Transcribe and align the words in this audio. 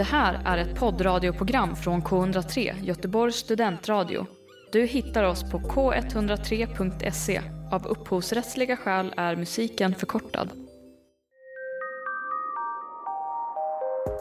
Det 0.00 0.04
här 0.04 0.40
är 0.44 0.58
ett 0.58 0.78
poddradioprogram 0.78 1.76
från 1.76 2.02
K103, 2.02 2.84
Göteborgs 2.84 3.36
studentradio. 3.36 4.26
Du 4.72 4.86
hittar 4.86 5.24
oss 5.24 5.50
på 5.50 5.58
k103.se. 5.58 7.40
Av 7.72 7.86
upphovsrättsliga 7.86 8.76
skäl 8.76 9.14
är 9.16 9.36
musiken 9.36 9.94
förkortad. 9.94 10.50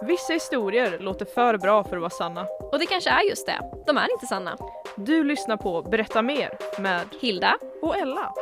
Vissa 0.01 0.33
historier 0.33 0.99
låter 0.99 1.25
för 1.25 1.57
bra 1.57 1.83
för 1.83 1.95
att 1.95 2.01
vara 2.01 2.09
sanna. 2.09 2.47
Och 2.71 2.79
det 2.79 2.85
kanske 2.85 3.09
är 3.09 3.29
just 3.29 3.45
det. 3.45 3.59
De 3.87 3.97
är 3.97 4.11
inte 4.13 4.25
sanna. 4.25 4.57
Du 4.95 5.23
lyssnar 5.23 5.57
på 5.57 5.81
Berätta 5.81 6.21
mer 6.21 6.49
med 6.81 7.01
Hilda. 7.21 7.57
och 7.81 7.97
Ella. 7.97 8.33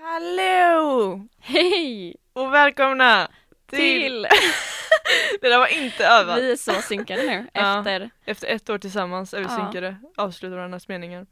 Hallå! 0.00 1.20
Hej! 1.40 2.23
Och 2.34 2.54
välkomna 2.54 3.28
Till! 3.66 4.22
det 5.40 5.48
där 5.48 5.58
var 5.58 5.66
inte 5.66 6.06
övat. 6.06 6.38
Vi 6.38 6.52
är 6.52 6.56
så 6.56 6.72
synkade 6.72 7.22
nu 7.22 7.46
Ja. 7.54 7.78
efter. 7.78 8.10
Efter 8.24 8.46
ett 8.48 8.70
år 8.70 8.78
tillsammans 8.78 9.34
är 9.34 9.38
vi 9.38 9.44
Ja. 9.44 9.56
synkade, 9.56 9.96
avslutar 10.16 10.56
varandras 10.56 10.88
meningar. 10.88 11.26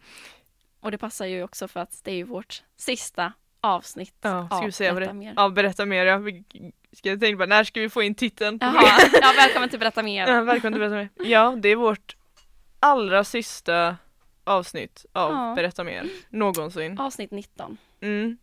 Och 0.80 0.90
det 0.90 0.98
passar 0.98 1.26
ju 1.26 1.42
också 1.42 1.68
för 1.68 1.80
att 1.80 2.00
det 2.04 2.10
är 2.10 2.14
ju 2.14 2.22
vårt 2.24 2.62
sista 2.76 3.32
avsnitt 3.60 4.14
Ja, 4.20 4.46
ska 4.46 4.56
av 4.58 4.64
vi 4.64 4.72
säga 4.72 4.94
Berätta 4.94 5.12
mer. 5.12 5.32
Ja, 5.36 5.48
berätta 5.48 5.86
mer. 5.86 6.06
Ja. 6.06 6.18
Vi 6.18 6.44
ska 6.92 7.08
jag 7.08 7.20
tänka 7.20 7.38
på, 7.38 7.46
när 7.46 7.64
ska 7.64 7.80
vi 7.80 7.88
få 7.88 8.02
in 8.02 8.14
titeln? 8.14 8.58
Jaha, 8.60 9.00
ja, 9.22 9.32
välkommen 9.36 9.68
till 9.68 9.78
Berätta 9.78 10.02
mer. 10.02 10.26
Ja, 10.34 10.40
välkommen 10.40 10.72
till 10.72 10.80
Berätta 10.90 10.94
mer. 11.22 11.30
Ja, 11.30 11.54
det 11.58 11.68
är 11.68 11.76
vårt 11.76 12.16
allra 12.80 13.24
sista 13.24 13.96
avsnitt 14.44 15.06
av 15.12 15.32
Ja. 15.32 15.52
Berätta 15.56 15.84
mer 15.84 16.08
någonsin. 16.28 16.98
Avsnitt 16.98 17.30
19. 17.30 17.76
Mm. 18.00 18.36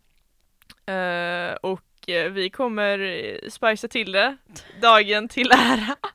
Eh, 0.86 1.54
och 1.54 1.80
vi 2.28 2.50
kommer 2.50 2.98
eh, 2.98 3.48
spicea 3.50 3.88
till 3.88 4.12
det 4.12 4.36
dagen 4.80 5.28
till 5.28 5.50
ära. 5.52 5.96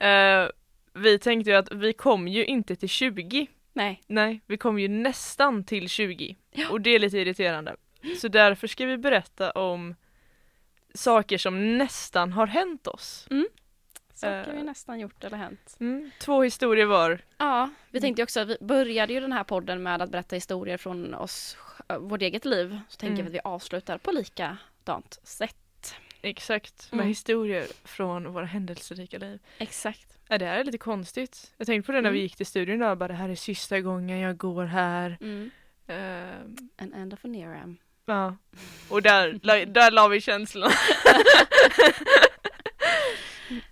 Eh, 0.00 0.48
vi 0.94 1.18
tänkte 1.18 1.50
ju 1.50 1.56
att 1.56 1.72
vi 1.72 1.92
kom 1.92 2.28
ju 2.28 2.44
inte 2.44 2.76
till 2.76 2.88
20. 2.88 3.46
Nej, 3.72 4.02
Nej, 4.06 4.40
vi 4.46 4.56
kom 4.56 4.78
ju 4.78 4.88
nästan 4.88 5.64
till 5.64 5.88
20. 5.88 6.36
Ja. 6.50 6.70
Och 6.70 6.80
det 6.80 6.90
är 6.90 6.98
lite 6.98 7.18
irriterande. 7.18 7.76
Så 8.20 8.28
därför 8.28 8.66
ska 8.66 8.86
vi 8.86 8.96
berätta 8.98 9.50
om 9.50 9.94
saker 10.94 11.38
som 11.38 11.78
nästan 11.78 12.32
har 12.32 12.46
hänt 12.46 12.86
oss. 12.86 13.28
saker 14.14 14.48
Eh. 14.50 14.56
vi 14.56 14.62
nästan 14.62 15.00
gjort 15.00 15.24
eller 15.24 15.36
hänt. 15.36 15.76
Mm. 15.80 16.10
Två 16.20 16.42
historier 16.42 16.86
var. 16.86 17.18
Ja, 17.38 17.70
vi 17.90 18.00
tänkte 18.00 18.22
också, 18.22 18.44
vi 18.44 18.56
började 18.60 19.12
ju 19.12 19.20
den 19.20 19.32
här 19.32 19.44
podden 19.44 19.82
med 19.82 20.02
att 20.02 20.10
berätta 20.10 20.36
historier 20.36 20.76
från 20.76 21.14
oss, 21.14 21.56
vårt 22.00 22.22
eget 22.22 22.44
liv. 22.44 22.78
Så 22.88 22.96
tänker 22.96 23.14
Mm. 23.22 23.24
vi 23.32 23.38
att 23.38 23.44
vi 23.44 23.50
avslutar 23.50 23.98
på 23.98 24.12
likadant 24.82 25.18
sätt. 25.22 25.56
Exakt, 26.22 26.88
med 26.92 26.98
Mm. 26.98 27.08
historier 27.08 27.66
från 27.84 28.32
våra 28.32 28.44
händelserika 28.44 29.18
liv. 29.18 29.38
Exakt. 29.58 30.06
Ja, 30.28 30.38
det 30.38 30.46
här 30.46 30.56
är 30.58 30.64
lite 30.64 30.78
konstigt. 30.78 31.52
Jag 31.56 31.66
tänkte 31.66 31.86
på 31.86 31.92
det 31.92 32.00
när 32.00 32.10
vi 32.10 32.18
Mm. 32.18 32.22
gick 32.22 32.36
till 32.36 32.46
studion 32.46 32.76
idag, 32.76 32.98
bara 32.98 33.08
det 33.08 33.14
här 33.14 33.28
är 33.28 33.34
sista 33.34 33.80
gången 33.80 34.18
jag 34.18 34.36
går 34.36 34.64
här. 34.64 35.16
Mm. 35.20 35.50
Ehm, 35.86 36.56
An 36.78 36.92
end 36.94 37.12
of 37.14 37.24
an 37.24 37.34
era. 37.34 37.74
ja. 38.06 38.36
Och 38.88 39.02
där, 39.02 39.32
där 39.66 39.90
la 39.90 40.08
vi 40.08 40.20
känslan. 40.20 40.70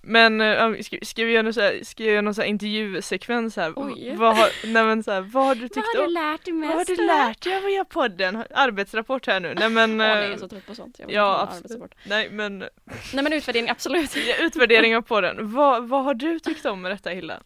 Men 0.03 0.41
uh, 0.41 0.81
ska, 0.81 0.99
ska 1.03 1.25
vi 1.25 1.33
göra 1.33 1.43
någon, 1.43 1.55
så 1.55 1.61
här, 1.61 1.81
ska 1.85 2.03
jag 2.03 2.13
göra 2.13 2.23
någon 2.23 2.35
så 2.35 2.41
här 2.41 2.49
intervjusekvens 2.49 3.57
här? 3.57 3.73
Oj. 3.77 4.15
Vad 4.17 4.37
har, 4.37 4.49
nej 4.67 4.85
men 4.85 5.03
så 5.03 5.13
här, 5.13 5.21
vad 5.21 5.45
har 5.45 5.55
du 5.55 5.61
tyckt 5.61 5.77
Vad 5.77 5.85
har 5.87 5.95
du 6.03 6.07
om? 6.07 6.13
lärt 6.13 6.45
dig 6.45 6.55
mest? 6.55 6.69
Vad 6.75 6.79
har 6.79 6.97
du 6.97 7.07
lärt 7.07 7.43
dig 7.43 7.57
av 7.57 7.65
att 7.65 7.73
göra 7.73 7.85
podden? 7.85 8.45
Arbetsrapport 8.55 9.27
här 9.27 9.41
nu. 9.41 9.55
Nej 9.55 9.71
men, 9.71 9.91
Åh, 9.91 9.97
nej, 9.97 10.09
jag 10.09 10.25
eh, 10.25 10.33
är 10.33 10.37
så 10.37 10.49
trött 10.49 10.67
på 10.67 10.75
sånt. 10.75 10.99
Jag 10.99 11.13
ja, 11.13 11.49
absolut. 11.51 11.95
nej 12.05 12.31
men 12.31 12.59
Nej 12.59 13.23
men 13.23 13.33
utvärdering, 13.33 13.71
absolut. 13.71 14.17
Ja, 14.17 14.35
Utvärdering 14.41 14.97
av 14.97 15.03
podden. 15.03 15.53
Vad, 15.53 15.89
vad 15.89 16.05
har 16.05 16.15
du 16.15 16.39
tyckt 16.39 16.67
om 16.67 16.83
med 16.83 16.91
detta 16.91 17.11
Hilda? 17.11 17.43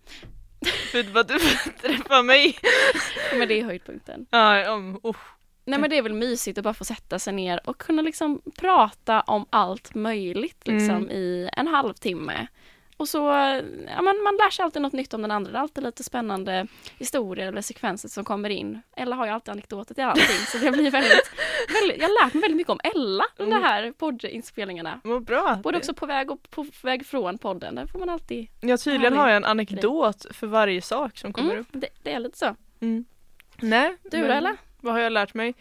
Förutom 0.92 1.16
att 1.16 1.28
du 1.28 1.38
träffar 1.82 2.22
mig. 2.22 2.58
men 3.38 3.48
det 3.48 3.60
är 3.60 3.64
höjdpunkten. 3.64 4.26
Ja, 4.30 4.68
um, 4.68 5.00
oh. 5.02 5.16
Nej 5.64 5.78
men 5.78 5.90
det 5.90 5.98
är 5.98 6.02
väl 6.02 6.12
mysigt 6.12 6.58
att 6.58 6.64
bara 6.64 6.74
få 6.74 6.84
sätta 6.84 7.18
sig 7.18 7.32
ner 7.32 7.60
och 7.68 7.78
kunna 7.78 8.02
liksom 8.02 8.42
prata 8.56 9.20
om 9.20 9.46
allt 9.50 9.94
möjligt 9.94 10.66
liksom 10.66 10.96
Mm. 10.96 11.10
i 11.10 11.48
en 11.52 11.66
halvtimme. 11.66 12.46
Och 12.96 13.08
så, 13.08 13.18
ja 13.88 14.02
men 14.02 14.22
man 14.22 14.36
lär 14.36 14.50
sig 14.50 14.62
alltid 14.62 14.82
något 14.82 14.92
nytt 14.92 15.14
om 15.14 15.22
den 15.22 15.30
andra. 15.30 15.52
Det 15.52 15.58
är 15.58 15.62
alltid 15.62 15.84
lite 15.84 16.04
spännande 16.04 16.66
historier 16.98 17.46
eller 17.46 17.60
sekvenser 17.62 18.08
som 18.08 18.24
kommer 18.24 18.50
in. 18.50 18.82
Ella 18.96 19.16
har 19.16 19.26
ju 19.26 19.32
alltid 19.32 19.52
anekdoter 19.52 19.94
till 19.94 20.04
allting 20.04 20.38
så 20.48 20.58
det 20.58 20.70
blir 20.70 20.90
väldigt, 20.90 21.30
väldigt 21.80 22.00
jag 22.02 22.08
har 22.08 22.24
lärt 22.24 22.34
mig 22.34 22.40
väldigt 22.40 22.56
mycket 22.56 22.70
om 22.70 22.80
Ella 22.84 23.24
under 23.36 23.56
de 23.58 23.64
här 23.64 23.92
poddinspelningarna. 23.92 25.00
Vad 25.04 25.24
bra. 25.24 25.60
Både 25.62 25.78
också 25.78 25.94
på 25.94 26.06
väg 26.06 26.30
och 26.30 26.50
på 26.50 26.66
väg 26.82 27.06
från 27.06 27.38
podden. 27.38 27.74
Där 27.74 27.86
får 27.86 27.98
man 27.98 28.08
alltid, 28.08 28.46
Ja 28.60 28.76
tydligen 28.76 29.16
har 29.16 29.28
jag 29.28 29.36
en 29.36 29.44
anekdot 29.44 30.26
för 30.30 30.46
varje 30.46 30.82
sak 30.82 31.18
som 31.18 31.32
kommer 31.32 31.50
mm, 31.50 31.60
upp. 31.60 31.68
det, 31.72 31.88
det 32.02 32.12
är 32.12 32.18
lite 32.20 32.38
så. 32.38 32.56
Mm. 32.80 33.04
Nej. 33.60 33.96
Du 34.10 34.18
men 34.18 34.30
Ella? 34.30 34.56
Vad 34.84 34.94
har 34.94 35.00
jag 35.00 35.12
lärt 35.12 35.34
mig? 35.34 35.54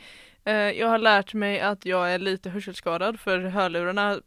Eh, 0.46 0.54
jag 0.56 0.88
har 0.88 0.98
lärt 0.98 1.34
mig 1.34 1.60
att 1.60 1.86
jag 1.86 2.14
är 2.14 2.20
lite 2.20 2.50
hörselskadad 2.50 3.20
för 3.20 3.40
hörlurarna 3.40 4.20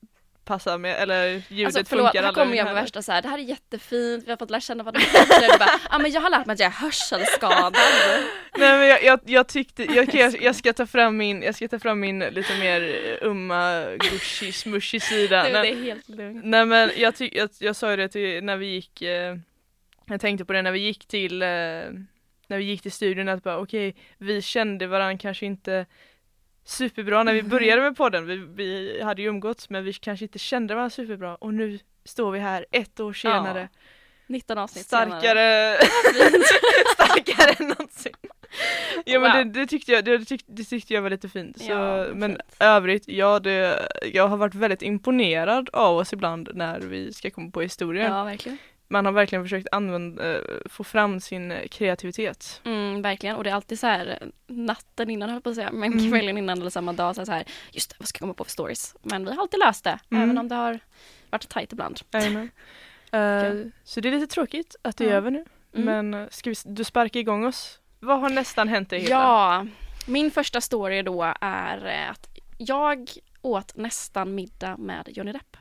passar 0.44 0.78
med, 0.78 1.02
eller 1.02 1.42
ljudet 1.48 1.66
Alltså 1.76 1.84
förlåt, 1.88 2.06
funkar 2.06 2.22
här 2.22 2.32
kommer 2.32 2.56
jag 2.56 2.64
med 2.64 2.74
värsta 2.74 3.02
så 3.02 3.12
här. 3.12 3.22
det 3.22 3.28
här 3.28 3.38
är 3.38 3.42
jättefint, 3.42 4.24
vi 4.26 4.30
har 4.30 4.36
fått 4.36 4.50
lära 4.50 4.60
känna 4.60 4.82
varandra 4.82 5.00
bättre. 5.12 5.58
Bara, 5.58 5.80
ja 5.90 5.98
men 5.98 6.10
jag 6.10 6.20
har 6.20 6.30
lärt 6.30 6.46
mig 6.46 6.54
att 6.54 6.60
jag 6.60 6.66
är 6.66 6.72
hörselskadad. 6.72 7.76
Nej 8.58 8.78
men 8.78 8.86
jag, 8.88 9.04
jag, 9.04 9.20
jag 9.24 9.46
tyckte, 9.46 9.84
jag, 9.84 10.14
jag, 10.14 10.42
jag 10.42 10.56
ska 10.56 10.72
ta 10.72 10.86
fram 10.86 11.16
min, 11.16 11.42
jag 11.42 11.54
ska 11.54 11.68
ta 11.68 11.78
fram 11.78 12.00
min 12.00 12.18
lite 12.18 12.58
mer 12.58 12.80
eh, 12.82 13.28
umma, 13.28 13.84
gushy, 14.10 14.52
smushy 14.52 15.00
sida. 15.00 15.42
Nej, 15.42 15.52
det 15.52 15.68
är 15.68 15.82
helt 15.84 16.08
lugnt. 16.08 16.44
Nej 16.44 16.64
men 16.66 16.90
jag, 16.96 17.16
ty- 17.16 17.30
jag, 17.32 17.50
jag 17.58 17.76
sa 17.76 17.90
ju 17.90 17.96
det 17.96 18.08
till 18.08 18.44
när 18.44 18.56
vi 18.56 18.66
gick, 18.66 19.02
eh, 19.02 19.36
jag 20.06 20.20
tänkte 20.20 20.44
på 20.44 20.52
det 20.52 20.62
när 20.62 20.72
vi 20.72 20.78
gick 20.78 21.06
till, 21.06 21.42
eh, 21.42 21.48
när 22.48 22.58
vi 22.58 22.64
gick 22.64 22.82
till 22.82 22.92
studion 22.92 23.28
att 23.28 23.42
bara 23.42 23.58
okej, 23.58 23.94
vi 24.18 24.42
kände 24.42 24.86
varandra 24.86 25.18
kanske 25.18 25.46
inte 25.46 25.86
superbra 26.64 27.22
när 27.22 27.32
vi 27.34 27.42
började 27.42 27.82
med 27.82 27.96
podden. 27.96 28.26
Vi, 28.26 28.36
vi 28.36 29.02
hade 29.02 29.22
ju 29.22 29.28
umgåtts 29.28 29.70
men 29.70 29.84
vi 29.84 29.92
kanske 29.92 30.24
inte 30.24 30.38
kände 30.38 30.74
varandra 30.74 30.90
superbra 30.90 31.34
och 31.34 31.54
nu 31.54 31.78
står 32.04 32.30
vi 32.32 32.38
här 32.38 32.66
ett 32.70 33.00
år 33.00 33.12
senare. 33.12 33.68
19 34.28 34.58
avsnitt 34.58 34.84
starkare, 34.86 35.76
starkare 36.94 37.50
än 37.58 37.68
någonsin. 37.68 38.12
Ja 39.04 39.20
men 39.20 39.32
Wow. 39.36 39.52
det, 39.52 39.60
det, 39.60 39.66
tyckte 39.66 39.92
jag, 39.92 40.04
det, 40.04 40.18
det 40.46 40.64
tyckte 40.64 40.94
jag 40.94 41.02
var 41.02 41.10
lite 41.10 41.28
fint. 41.28 41.60
Så, 41.60 41.70
Ja, 41.72 42.06
men 42.14 42.30
fint. 42.30 42.42
övrigt, 42.60 43.08
ja 43.08 43.38
det, 43.38 43.88
jag 44.12 44.28
har 44.28 44.36
varit 44.36 44.54
väldigt 44.54 44.82
imponerad 44.82 45.70
av 45.72 45.96
oss 45.96 46.12
ibland 46.12 46.48
när 46.54 46.80
vi 46.80 47.12
ska 47.12 47.30
komma 47.30 47.50
på 47.50 47.60
historier. 47.60 48.08
Ja, 48.10 48.24
verkligen. 48.24 48.58
Man 48.88 49.04
har 49.04 49.12
verkligen 49.12 49.44
försökt 49.44 49.68
använda, 49.72 50.34
eh, 50.36 50.40
få 50.66 50.84
fram 50.84 51.20
sin 51.20 51.52
eh, 51.52 51.68
kreativitet. 51.68 52.60
Mm, 52.64 53.02
verkligen. 53.02 53.36
Och 53.36 53.44
det 53.44 53.50
är 53.50 53.54
alltid 53.54 53.80
så 53.80 53.86
här 53.86 54.18
eh, 54.20 54.28
natten 54.46 55.10
innan 55.10 55.30
höll 55.30 55.40
på 55.40 55.48
att 55.48 55.54
säga, 55.54 55.72
men 55.72 55.92
Mm. 55.92 56.10
kvällen 56.10 56.38
innan 56.38 56.60
eller 56.60 56.70
samma 56.70 56.92
dag 56.92 57.16
så, 57.16 57.32
här, 57.32 57.44
just 57.72 57.90
det, 57.90 57.96
vad 57.98 58.08
ska 58.08 58.16
jag 58.16 58.20
komma 58.20 58.34
på 58.34 58.44
för 58.44 58.50
stories? 58.50 58.94
Men 59.02 59.24
vi 59.24 59.30
har 59.32 59.40
alltid 59.42 59.60
löst 59.60 59.84
det, 59.84 59.98
Mm. 60.10 60.22
även 60.22 60.38
om 60.38 60.48
det 60.48 60.54
har 60.54 60.80
varit 61.30 61.48
tajt 61.48 61.72
ibland. 61.72 62.00
Jajamän. 62.12 62.50
Eh, 63.12 63.54
så 63.84 64.00
det 64.00 64.08
är 64.08 64.12
lite 64.12 64.34
tråkigt 64.34 64.76
att 64.82 64.96
det 64.96 65.04
är 65.10 65.12
över 65.14 65.30
nu. 65.30 65.44
Mm. 65.74 66.10
Men 66.10 66.28
ska 66.30 66.50
vi, 66.50 66.56
du 66.64 66.84
sparka 66.84 67.18
igång 67.18 67.44
oss? 67.44 67.80
Vad 68.00 68.20
har 68.20 68.30
nästan 68.30 68.68
hänt 68.68 68.90
dig? 68.90 69.04
Ja, 69.08 69.66
min 70.06 70.30
första 70.30 70.60
story 70.60 71.02
då 71.02 71.34
är 71.40 72.06
att 72.10 72.28
jag 72.58 73.10
åt 73.42 73.76
nästan 73.76 74.34
middag 74.34 74.76
med 74.76 75.08
Johnny 75.08 75.32
Depp. 75.32 75.56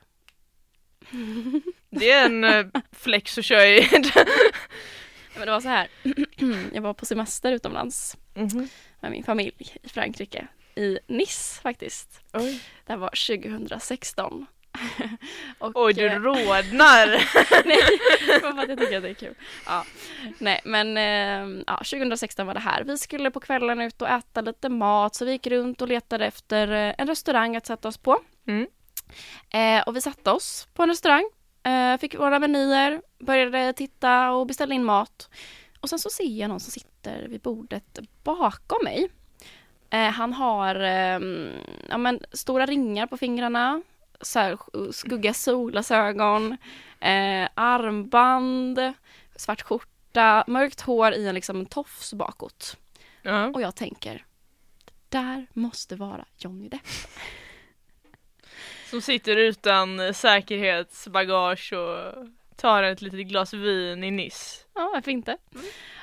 Det 2.00 2.12
är 2.12 2.26
en 2.26 2.44
eh, 2.44 2.66
flex 2.92 3.38
att 3.38 3.46
köra 3.46 3.66
i. 3.68 3.90
Men 5.38 5.46
det 5.46 5.52
var 5.52 5.62
så 5.62 5.68
här, 5.70 5.88
jag 6.74 6.82
var 6.82 6.94
på 6.94 7.06
semester 7.06 7.52
utomlands 7.52 8.18
Mhm. 8.38 8.70
med 9.00 9.12
min 9.12 9.24
familj 9.24 9.54
i 9.84 9.90
Frankrike, 9.90 10.48
i 10.76 11.00
Nice 11.08 11.62
faktiskt. 11.62 12.22
Oj. 12.34 12.60
Det 12.86 12.94
här 12.94 12.98
var 12.98 13.10
2016. 13.10 14.46
Och, 15.60 15.72
Oj, 15.76 15.94
du 15.94 16.06
eh, 16.06 16.20
rodnar! 16.20 17.08
Nej, 17.66 17.82
för 18.42 18.48
att 18.60 18.70
jag 18.70 18.80
tycker 18.80 18.98
att 18.98 19.04
det 19.04 19.10
är 19.10 19.14
kul. 19.14 19.34
Ja. 19.66 19.86
Nej, 20.38 20.62
men 20.66 20.98
eh, 20.98 21.64
ja, 21.68 21.78
2016 21.78 22.48
var 22.48 22.54
det 22.54 22.60
här. 22.60 22.84
Vi 22.84 22.98
skulle 22.98 23.32
på 23.32 23.40
kvällen 23.40 23.82
ut 23.82 24.02
och 24.02 24.10
äta 24.10 24.42
lite 24.42 24.70
mat, 24.70 25.16
så 25.16 25.26
vi 25.26 25.32
gick 25.32 25.48
runt 25.48 25.82
och 25.82 25.88
letade 25.88 26.26
efter 26.26 26.68
eh, 26.72 26.96
en 26.98 27.08
restaurang 27.08 27.56
att 27.56 27.66
sätta 27.66 27.88
oss 27.88 27.98
på. 27.98 28.20
Mm. 28.48 28.68
Eh, 29.54 29.84
och 29.88 29.96
vi 29.96 30.02
satte 30.02 30.32
oss 30.32 30.68
på 30.74 30.84
en 30.84 30.90
restaurang, 30.90 31.30
fick 32.00 32.16
våra 32.16 32.40
menyer, 32.40 33.02
började 33.20 33.74
titta 33.74 34.32
och 34.32 34.48
beställa 34.48 34.76
in 34.76 34.84
mat. 34.84 35.30
Och 35.80 35.90
sen 35.90 36.00
så 36.00 36.10
ser 36.10 36.40
jag 36.40 36.50
någon 36.50 36.60
som 36.60 36.72
sitter 36.72 37.28
vid 37.28 37.42
bordet 37.42 38.00
bakom 38.24 38.80
mig. 38.84 39.10
Eh, 39.90 40.10
han 40.10 40.34
har 40.34 40.76
eh, 40.76 41.20
ja, 41.90 41.98
men, 41.98 42.20
stora 42.32 42.66
ringar 42.66 43.08
på 43.08 43.18
fingrarna, 43.18 43.82
så 44.22 44.40
här, 44.40 44.58
skugga 44.92 45.34
solglasögon, 45.34 46.52
eh, 47.00 47.50
armband, 47.54 48.94
svart 49.36 49.62
skjorta, 49.62 50.44
mörkt 50.48 50.82
hår 50.82 51.14
i 51.14 51.28
en 51.28 51.36
liksom 51.36 51.66
tofs 51.66 52.14
bakåt. 52.14 52.78
Ja. 53.22 53.48
Och 53.48 53.62
jag 53.62 53.76
tänker, 53.76 54.26
det 54.86 54.94
där 55.10 55.48
måste 55.54 55.96
vara 55.96 56.26
Johnny 56.38 56.70
Depp. 56.70 56.82
Som 58.96 59.02
sitter 59.02 59.38
utan 59.38 60.14
säkerhetsbagage 60.14 61.74
och 61.74 62.28
tar 62.56 62.84
ett 62.84 63.02
litet 63.02 63.28
glas 63.28 63.54
vin 63.54 64.04
i 64.04 64.12
Nice. 64.12 64.62
Ja, 64.76 64.92
varför 64.94 65.12
inte? 65.12 65.38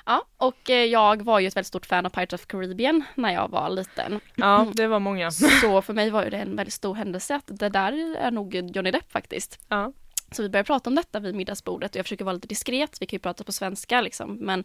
Ja, 0.07 0.25
och 0.37 0.71
eh, 0.71 0.85
jag 0.85 1.23
var 1.23 1.41
ju 1.41 1.47
ett 1.47 1.57
väldigt 1.57 1.67
stort 1.67 1.87
fan 1.87 2.07
av 2.07 2.11
Pirates 2.11 2.41
of 2.41 2.47
Caribbean 2.47 3.05
när 3.15 3.33
jag 3.33 3.49
var 3.49 3.71
liten. 3.71 4.21
Ja, 4.35 4.67
det 4.75 4.87
var 4.87 4.99
många. 4.99 5.31
Så 5.31 5.83
för 5.83 5.93
mig 5.93 6.11
var 6.11 6.25
det 6.25 6.37
en 6.37 6.57
väldigt 6.57 6.75
stor 6.75 6.95
händelse 6.95 7.35
att 7.35 7.47
det 7.47 7.69
där 7.69 8.17
är 8.17 8.31
nog 8.31 8.55
Johnny 8.55 8.91
Depp 8.91 9.13
faktiskt. 9.13 9.61
Ja. 9.69 9.93
Så 10.33 10.43
vi 10.43 10.49
började 10.49 10.67
prata 10.67 10.91
om 10.91 10.97
detta 10.97 11.21
vid 11.21 11.35
middagsbordet 11.35 11.91
och 11.91 11.97
jag 11.97 12.05
försöker 12.05 12.25
vara 12.25 12.35
lite 12.35 12.49
diskret, 12.49 12.97
vi 13.01 13.07
kan 13.07 13.17
ju 13.17 13.21
prata 13.21 13.45
på 13.45 13.53
svenska 13.53 14.01
liksom, 14.01 14.35
men 14.35 14.65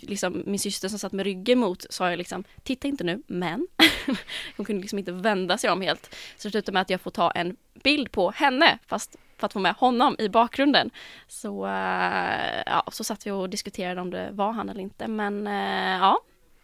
liksom, 0.00 0.42
min 0.46 0.58
syster 0.58 0.88
som 0.88 0.98
satt 0.98 1.12
med 1.12 1.24
ryggen 1.24 1.58
mot 1.58 1.86
sa 1.90 2.10
jag 2.10 2.18
liksom, 2.18 2.44
titta 2.62 2.88
inte 2.88 3.04
nu, 3.04 3.22
men 3.26 3.66
hon 4.56 4.66
kunde 4.66 4.80
liksom 4.80 4.98
inte 4.98 5.12
vända 5.12 5.58
sig 5.58 5.70
om 5.70 5.80
helt. 5.80 6.04
Så 6.36 6.48
det 6.48 6.52
slutade 6.52 6.72
med 6.72 6.82
att 6.82 6.90
jag 6.90 7.00
får 7.00 7.10
ta 7.10 7.30
en 7.30 7.56
bild 7.82 8.12
på 8.12 8.30
henne, 8.30 8.78
fast 8.86 9.16
för 9.38 9.46
att 9.46 9.52
få 9.52 9.58
med 9.58 9.74
honom 9.74 10.16
i 10.18 10.28
bakgrunden. 10.28 10.90
Så, 11.28 11.66
eh, 11.66 12.62
ja, 12.66 12.84
så 12.92 13.04
satt 13.04 13.26
vi 13.26 13.30
och 13.30 13.50
diskuterade 13.50 14.00
om 14.00 14.10
det 14.10 14.30
var 14.32 14.52
han 14.52 14.68
eller 14.68 14.80
inte, 14.80 15.08
men 15.08 15.46
eh, 15.46 15.98
ja, 15.98 16.20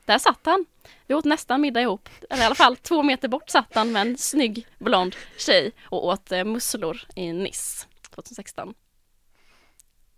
där 0.08 0.19
satt 0.19 0.46
han. 0.46 0.66
Vi 1.06 1.14
åt 1.14 1.25
nästan 1.25 1.60
middag 1.60 1.81
ihop, 1.81 2.08
eller 2.31 2.43
i 2.43 2.46
alla 2.46 2.55
fall 2.55 2.76
två 2.76 3.02
meter 3.02 3.28
bort 3.28 3.50
satt 3.50 3.75
han 3.75 3.93
med 3.93 4.02
en 4.02 4.19
snygg 4.19 4.66
blond 4.78 5.16
tjej 5.37 5.72
och 5.84 6.06
åt 6.06 6.32
eh, 6.32 6.44
musslor 6.44 7.00
i 7.16 7.32
Nice 7.32 7.87
2016. 8.10 8.75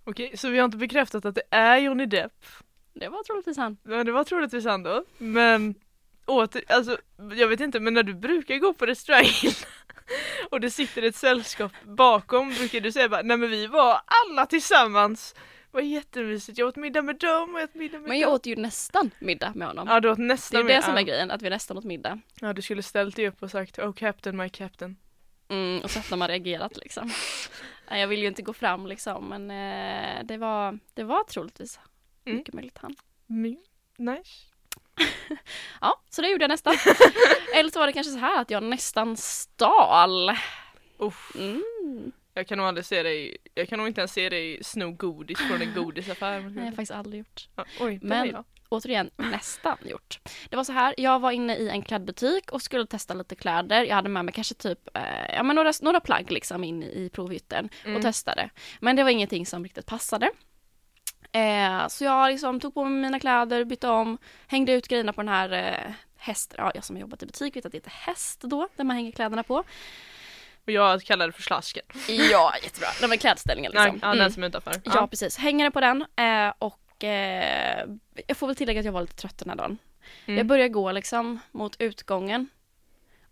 Okej, 0.05 0.37
så 0.37 0.49
vi 0.49 0.59
har 0.59 0.65
inte 0.65 0.77
bekräftat 0.77 1.25
att 1.25 1.35
det 1.35 1.43
är 1.51 1.79
Johnny 1.79 2.07
Depp. 2.07 2.33
Det 2.95 3.09
var 3.09 3.23
troligtvis 3.23 3.57
han. 3.57 3.77
Ja, 3.83 4.05
det 4.05 4.13
var 4.13 4.25
troligtvis 4.25 4.65
han 4.65 4.83
då. 4.83 5.05
Men 5.19 5.75
åter, 6.27 6.65
alltså 6.69 6.99
jag 7.37 7.49
vet 7.49 7.61
inte, 7.61 7.81
men 7.81 7.95
när 7.95 8.03
du 8.03 8.15
brukar 8.15 8.57
gå 8.57 8.73
på 8.73 8.87
restaurangen 8.87 9.53
och 10.51 10.61
det 10.61 10.71
sitter 10.71 11.03
ett 11.03 11.17
sällskap 11.17 11.73
bakom 11.83 12.55
brukar 12.55 12.81
du 12.81 12.93
säga 12.93 13.09
bara 13.09 13.23
nej 13.23 13.37
men 13.37 13.51
vi 13.51 13.67
var 13.67 14.01
alla 14.25 14.47
tillsammans. 14.47 15.35
Det 15.73 15.77
var 15.77 15.81
jättemysigt, 15.81 16.59
jag 16.59 16.69
åt 16.69 16.77
middag 16.77 17.03
med 17.03 17.17
dem 17.19 17.55
och 17.55 17.61
jag 17.61 17.69
åt 17.69 17.75
middag 17.75 17.99
med 17.99 18.09
Men 18.09 18.19
jag 18.19 18.29
dem. 18.29 18.35
åt 18.35 18.47
ju 18.47 18.57
nästan 18.57 19.11
middag 19.19 19.53
med 19.55 19.69
honom. 19.69 19.89
Ja 19.89 20.01
du 20.01 20.11
åt 20.11 20.17
det 20.17 20.23
nästan 20.23 20.59
är 20.61 20.63
ju 20.63 20.69
det 20.77 20.83
som 20.83 20.95
är 20.97 21.03
grejen, 21.03 21.31
att 21.31 21.43
vi 21.43 21.51
nästan 21.51 21.79
åt 21.79 21.85
middag. 21.85 22.21
Ja 22.41 22.53
du 22.53 22.63
skulle 22.63 22.83
ställt 22.83 23.17
dig 23.17 23.29
upp 23.29 23.43
och 23.43 23.51
sagt 23.51 23.79
oh 23.79 23.93
captain 23.93 24.37
my 24.37 24.49
captain. 24.49 24.97
Mm, 25.49 25.81
och 25.83 25.91
sett 25.91 26.11
när 26.11 26.17
man 26.17 26.29
reagerat 26.29 26.77
liksom. 26.77 27.11
Nej, 27.91 28.01
jag 28.01 28.09
vill 28.09 28.21
ju 28.21 28.27
inte 28.27 28.43
gå 28.43 28.53
fram 28.53 28.87
liksom, 28.87 29.25
men 29.29 29.51
eh, 29.51 30.25
det, 30.25 30.37
var, 30.37 30.79
det 30.95 31.05
var 31.05 31.25
troligtvis 31.25 31.79
Mm. 32.25 32.39
mycket 32.39 32.55
möjligt 32.55 32.79
han. 32.79 32.95
Mm. 33.31 33.57
Nice. 33.97 34.31
Ja, 35.81 36.01
så 36.11 36.23
det 36.23 36.29
gjorde 36.29 36.43
jag 36.45 36.49
nästan. 36.49 36.75
Eller 37.55 37.71
så 37.71 37.79
var 37.79 37.87
det 37.87 37.93
kanske 37.93 38.13
så 38.13 38.19
här 38.19 38.41
att 38.41 38.51
jag 38.51 38.63
nästan 38.63 39.17
stal. 39.17 40.31
Uff, 40.99 41.33
Mm. 41.39 42.13
Jag 42.41 42.47
kan 42.47 42.59
nog 42.59 42.67
aldrig 42.67 42.85
se 42.85 43.03
dig, 43.03 43.37
jag 43.55 43.69
kan 43.69 43.79
nog 43.79 43.89
inte 43.89 44.01
ens 44.01 44.13
se 44.13 44.29
dig 44.29 44.65
sno 44.65 44.91
godis 44.93 45.39
från 45.39 45.63
en 45.63 45.75
godisaffär. 45.75 46.41
Har 46.41 46.51
jag 46.65 46.67
faktiskt 46.69 46.91
aldrig 46.93 47.19
gjort. 47.19 47.49
Ja, 47.57 47.65
oj, 47.81 47.99
Men- 48.03 48.35
har 48.35 48.45
återigen 48.69 49.11
nästan 49.17 49.77
gjort. 49.85 50.21
Det 50.51 50.57
var 50.57 50.65
så 50.65 50.73
här, 50.73 50.95
jag 50.97 51.21
var 51.21 51.31
inne 51.31 51.57
i 51.57 51.69
en 51.69 51.83
klädbutik 51.83 52.53
och 52.53 52.63
skulle 52.63 52.87
testa 52.87 53.15
lite 53.15 53.35
kläder. 53.35 53.85
Jag 53.85 53.95
hade 53.97 54.09
med 54.09 54.25
mig 54.25 54.35
kanske 54.35 54.55
typ, 54.55 54.97
eh, 54.97 55.35
ja 55.35 55.43
men 55.43 55.57
några, 55.57 55.73
några 55.83 56.01
plagg 56.01 56.31
liksom 56.31 56.65
in 56.65 56.83
i, 56.83 57.11
provhytten 57.13 57.69
Mm. 57.85 57.97
och 57.97 58.03
testade. 58.03 58.51
Men 58.81 58.97
det 58.97 59.03
var 59.03 59.11
ingenting 59.11 59.47
som 59.47 59.65
riktigt 59.65 59.87
passade. 59.87 60.31
Eh, 61.33 61.89
så 61.89 62.05
jag 62.05 62.31
liksom 62.31 62.61
tog 62.61 62.75
på 62.75 62.85
mig 62.85 62.93
mina 63.03 63.21
kläder, 63.21 63.65
bytte 63.65 63.89
om, 63.89 64.19
hängde 64.47 64.73
ut 64.73 64.89
grejerna 64.89 65.13
på 65.13 65.21
den 65.21 65.29
här 65.29 65.53
eh, 65.53 65.93
häst, 66.17 66.55
ja 66.59 66.73
jag 66.75 66.85
som 66.85 66.97
har 66.97 67.01
jobbat 67.01 67.23
i 67.23 67.27
butik 67.27 67.57
vet 67.57 67.67
att 67.67 67.73
det 67.73 67.79
heter 67.79 67.91
häst 67.91 68.41
då, 68.41 68.69
där 68.77 68.85
man 68.85 68.97
hänger 68.97 69.13
kläderna 69.13 69.43
på. 69.43 69.65
Och 70.67 70.73
jag 70.73 71.03
kallar 71.03 71.27
det 71.27 71.33
för 71.33 71.43
slasken. 71.43 71.83
Ja, 72.09 72.55
jättebra. 72.63 72.89
Den 73.01 73.11
var 73.11 73.17
klädställningen 73.17 73.73
liksom. 73.73 73.99
ja, 74.03 74.07
Mm. 74.09 74.19
den 74.19 74.33
som 74.33 74.43
är 74.43 74.49
utanför. 74.49 74.75
Ja, 74.85 75.07
precis. 75.07 75.37
Hänger 75.37 75.65
det 75.65 75.71
på 75.71 75.81
den 75.81 76.03
eh, 76.17 76.53
och 76.59 77.05
eh, 77.05 77.87
jag 78.27 78.37
får 78.37 78.47
väl 78.47 78.57
tillägga 78.57 78.81
att 78.81 78.87
jag 78.87 78.93
var 78.93 79.01
lite 79.01 79.15
trött 79.17 79.39
den 79.39 79.49
här 79.51 79.57
dagen. 79.57 79.79
Mm. 80.27 80.39
Jag 80.39 80.47
börjar 80.47 80.69
gå 80.69 80.93
liksom 80.93 81.41
mot 81.53 81.77
utgången 81.81 82.49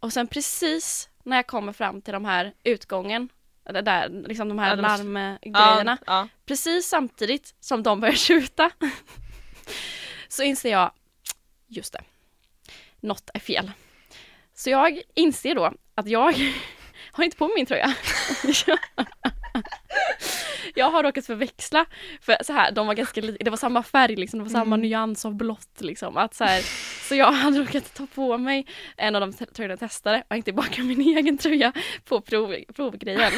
och 0.01 0.13
sen 0.13 0.27
precis 0.27 1.09
när 1.23 1.37
jag 1.37 1.47
kommer 1.47 1.73
fram 1.73 2.03
till 2.03 2.13
de 2.13 2.25
här 2.25 2.53
utgången, 2.65 3.29
eller 3.65 3.83
där, 3.83 4.09
liksom 4.29 4.49
de 4.49 4.59
här 4.59 4.69
Ja, 4.77 4.83
larmgrejerna, 4.83 5.99
Ja, 6.07 6.13
ja. 6.21 6.29
precis 6.47 6.89
samtidigt 6.89 7.55
som 7.61 7.83
de 7.83 8.01
börjar 8.01 8.15
tjuta 8.15 8.71
så 10.29 10.43
inser 10.43 10.71
jag, 10.71 10.91
just 11.67 11.93
det, 11.93 12.01
något 13.01 13.31
är 13.35 13.41
fel. 13.41 13.71
Så 14.55 14.71
jag 14.71 15.01
inser 15.15 15.55
då 15.55 15.73
att 15.95 16.07
jag 16.09 16.35
har 17.19 17.25
inte 17.25 17.37
på 17.37 17.47
mig 17.47 17.55
min 17.57 17.67
tröja. 17.67 17.95
jag 20.75 20.91
har 20.91 21.03
råkat 21.03 21.27
förväxla, 21.27 21.87
för 22.21 22.37
så 22.45 22.53
här, 22.53 22.73
de 22.73 22.87
var 22.87 22.95
ganska 22.95 23.21
li- 23.21 23.37
det 23.41 23.51
var 23.51 23.57
samma 23.57 23.83
färg 23.83 24.17
liksom, 24.17 24.39
det 24.39 24.45
var 24.45 24.51
samma 24.51 24.75
Mm. 24.77 24.81
nyans 24.81 25.25
av 25.25 25.35
blått 25.35 25.81
liksom. 25.81 26.17
Att 26.17 26.35
så, 26.35 26.45
här, 26.45 26.63
så 27.09 27.15
jag 27.15 27.33
hade 27.33 27.59
råkat 27.61 27.95
ta 27.95 28.07
på 28.07 28.39
mig 28.39 28.67
en 28.97 29.15
av 29.15 29.21
de 29.21 29.33
tröjorna 29.33 29.73
jag 29.73 29.79
testade 29.81 30.23
och 30.31 30.37
inte 30.37 30.53
baka 30.53 30.83
min 30.83 31.01
egen 31.19 31.39
tröja 31.39 31.73
på 32.05 32.21
prov, 32.21 32.55
provgrejen. 32.75 33.33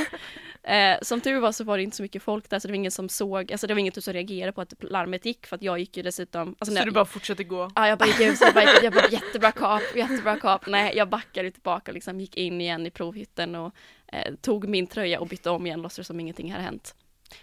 Eh, 0.62 0.98
som 1.02 1.20
tur 1.20 1.40
var 1.40 1.52
så 1.52 1.64
var 1.64 1.76
det 1.76 1.82
inte 1.82 1.96
så 1.96 2.02
mycket 2.02 2.22
folk 2.22 2.50
där 2.50 2.58
så 2.58 2.68
det 2.68 2.72
var 2.72 2.76
ingen 2.76 2.90
som 2.90 3.08
såg, 3.08 3.52
alltså 3.52 3.66
det 3.66 3.74
var 3.74 3.78
ingen 3.78 3.92
som 4.02 4.12
reagerade 4.12 4.52
på 4.52 4.60
att 4.60 4.74
larmet 4.80 5.24
gick 5.24 5.46
för 5.46 5.56
att 5.56 5.62
jag 5.62 5.78
gick 5.78 5.96
ju 5.96 6.02
dessutom, 6.02 6.48
alltså 6.48 6.64
Så 6.64 6.72
när, 6.72 6.86
du 6.86 6.90
bara 6.90 7.04
fortsätter 7.04 7.44
gå? 7.44 7.70
Ja, 7.74 7.88
jag 7.88 7.98
bara 7.98 8.06
gick 8.06 8.20
ut, 8.20 8.38
så 8.38 8.44
jag 8.44 8.54
bara, 8.54 8.64
jag 8.82 8.92
bara 8.92 9.08
jättebra 9.08 9.52
kap, 9.52 9.82
jättebra 9.96 10.36
kap. 10.36 10.66
Nej, 10.66 10.96
jag 10.96 11.08
backade 11.08 11.50
tillbaka 11.50 11.92
liksom 11.92 12.20
gick 12.20 12.36
in 12.36 12.60
igen 12.60 12.86
i 12.86 12.90
provhytten 12.90 13.54
och 13.54 13.74
eh, 14.12 14.34
tog 14.34 14.68
min 14.68 14.86
tröja 14.86 15.20
och 15.20 15.28
bytte 15.28 15.50
om 15.50 15.66
igen, 15.66 15.82
låtsades 15.82 16.06
som 16.06 16.20
ingenting 16.20 16.52
hade 16.52 16.64
hänt. 16.64 16.94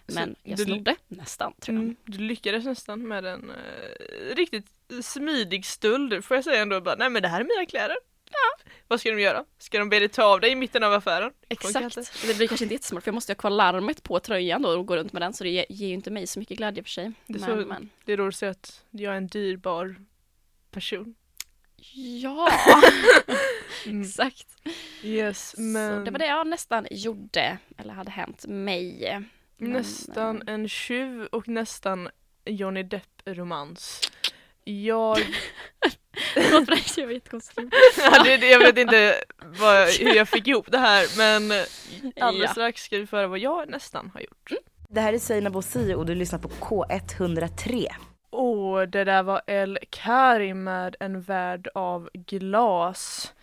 Men 0.06 0.36
Så 0.36 0.42
jag 0.44 0.60
snodde 0.60 0.96
nästan, 1.08 1.54
tror 1.60 1.75
jag. 1.75 1.84
Mm, 1.84 1.96
du 2.06 2.18
lyckades 2.18 2.66
nästan 2.66 3.08
med 3.08 3.25
en 3.25 3.50
eh, 3.50 4.36
riktigt 4.36 4.68
smidig 5.02 5.66
stöld 5.66 6.25
får 6.25 6.38
jag 6.38 6.44
säga 6.44 6.62
ändå. 6.62 6.81
Bara, 6.81 6.96
Nej 6.96 7.10
men 7.10 7.22
det 7.22 7.28
här 7.28 7.40
är 7.40 7.44
mina 7.44 7.66
kläder. 7.66 7.98
Ja. 8.31 8.67
Vad 8.88 9.00
ska 9.00 9.12
de 9.12 9.22
göra? 9.22 9.45
Ska 9.57 9.80
de 9.80 9.89
be 9.89 10.00
dig 10.00 10.10
ta 10.10 10.24
av 10.24 10.39
dig 10.42 10.51
i 10.51 10.56
mitten 10.56 10.84
av 10.84 10.94
affären? 10.94 11.31
Exakt. 11.50 11.95
Det 12.28 12.38
blir 12.38 12.48
kanske 12.48 12.66
inte 12.66 12.75
jättesmart 12.75 13.04
för 13.04 13.10
jag 13.10 13.16
måste 13.16 13.31
ha 13.31 13.36
kvar 13.38 13.50
larmet 13.50 14.04
på 14.04 14.19
tröjan 14.19 14.62
då 14.62 14.69
och 14.69 14.86
gå 14.86 14.95
runt 14.98 15.13
med 15.13 15.22
den 15.22 15.34
så 15.34 15.44
det 15.44 15.50
ge- 15.50 15.66
ger 15.69 15.88
ju 15.88 15.94
inte 15.94 16.12
mig 16.12 16.28
så 16.28 16.39
mycket 16.39 16.57
glädje 16.57 16.84
för 16.84 16.89
sig. 16.89 17.12
Det 17.28 17.34
är 17.36 17.39
Men, 17.48 17.62
så- 17.62 17.68
men. 17.68 17.89
Det 18.06 18.13
är 18.13 18.18
då 18.18 18.25
du 18.25 18.31
säger 18.31 18.51
att 18.51 18.84
jag 18.92 19.13
är 19.13 19.18
en 19.18 19.28
dyrbar 19.28 19.95
person. 20.72 21.16
Ja, 22.22 22.51
Mm. 23.86 24.01
exakt. 24.01 24.48
Yes, 25.04 25.56
men 25.57 25.98
Så 26.00 26.06
det 26.06 26.12
var 26.12 26.19
det 26.19 26.25
jag 26.28 26.48
nästan 26.48 26.88
gjorde, 26.92 27.57
eller 27.78 27.94
hade 27.94 28.11
hänt 28.11 28.45
mig. 28.47 29.19
Men, 29.57 29.71
nästan 29.71 30.44
en 30.47 30.69
tjuv 30.69 31.26
och 31.31 31.47
nästan 31.47 32.09
Johnny 32.45 32.83
Depp-romans. 32.83 34.11
Jag, 34.64 35.18
Förlåt 36.33 36.66
för 36.66 36.76
det, 36.76 37.02
jag 37.02 37.07
var 37.07 37.14
ja, 38.18 38.24
det, 38.24 38.38
det, 38.38 38.50
jag 38.50 38.59
vet 38.59 38.78
inte 38.78 39.16
vad, 39.40 39.88
hur 39.88 40.16
jag 40.16 40.30
fick 40.30 40.47
ihop 40.47 40.71
det 40.71 40.78
här 40.78 41.18
men 41.18 41.52
alldeles 42.21 42.50
Ja. 42.50 42.52
strax 42.52 42.83
ska 42.83 42.97
vi 42.97 43.07
få 43.07 43.16
höra 43.16 43.28
vad 43.28 43.40
jag 43.40 43.69
nästan 43.69 44.12
har 44.14 44.21
gjort. 44.21 44.52
Det 44.90 45.02
här 45.02 45.14
är 45.14 45.19
Seinabo 45.19 45.54
Bossi 45.54 45.94
och 45.94 46.06
du 46.06 46.16
lyssnar 46.16 46.40
på 46.40 46.47
K103. 46.50 47.88
Åh, 48.31 48.81
det 48.81 49.04
där 49.04 49.24
var 49.24 49.42
El 49.47 49.80
Karim 49.90 50.64
med 50.64 50.95
en 51.00 51.21
värld 51.21 51.68
av 51.74 52.09
glas. 52.14 53.33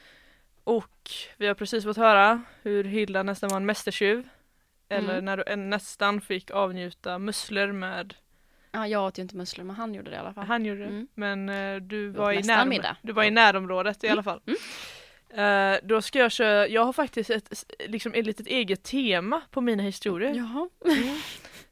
Och 0.64 1.10
vi 1.36 1.46
har 1.46 1.54
precis 1.54 1.84
fått 1.84 1.96
höra 1.96 2.42
hur 2.62 2.84
Hilda 2.84 3.22
nästan 3.22 3.48
var 3.50 3.56
en 3.56 3.66
mästertjuv. 3.66 4.28
Eller 4.88 5.12
Mm. 5.12 5.24
när 5.24 5.36
du 5.36 5.56
nästan 5.56 6.20
fick 6.20 6.50
avnjuta 6.50 7.18
musslor 7.18 7.72
med, 7.72 8.14
Ja, 8.74 8.86
jag 8.88 9.06
åt 9.06 9.18
ju 9.18 9.22
inte 9.22 9.36
musslor 9.36 9.64
men 9.64 9.76
han 9.76 9.94
gjorde 9.94 10.10
det 10.10 10.16
i 10.16 10.18
alla 10.18 10.32
fall. 10.34 10.44
han 10.46 10.64
gjorde 10.64 10.80
det, 10.80 10.86
Mm. 10.86 11.06
men 11.14 11.48
eh, 11.48 11.76
du 11.80 12.08
var, 12.08 12.32
i, 12.32 12.42
närom- 12.42 12.66
middag. 12.68 12.96
du 13.02 13.12
var 13.12 13.24
i 13.24 13.30
närområdet 13.30 14.04
i 14.04 14.08
alla 14.08 14.22
fall. 14.22 14.40
Eh, 15.34 15.74
då 15.82 16.02
ska 16.02 16.18
jag 16.18 16.32
köra, 16.32 16.68
jag 16.68 16.84
har 16.84 16.92
faktiskt 16.92 17.30
ett, 17.30 17.64
liksom 17.88 18.14
ett 18.14 18.26
litet 18.26 18.46
eget 18.46 18.82
tema 18.82 19.40
på 19.50 19.60
mina 19.60 19.82
historier. 19.82 20.34
Jaha, 20.34 20.68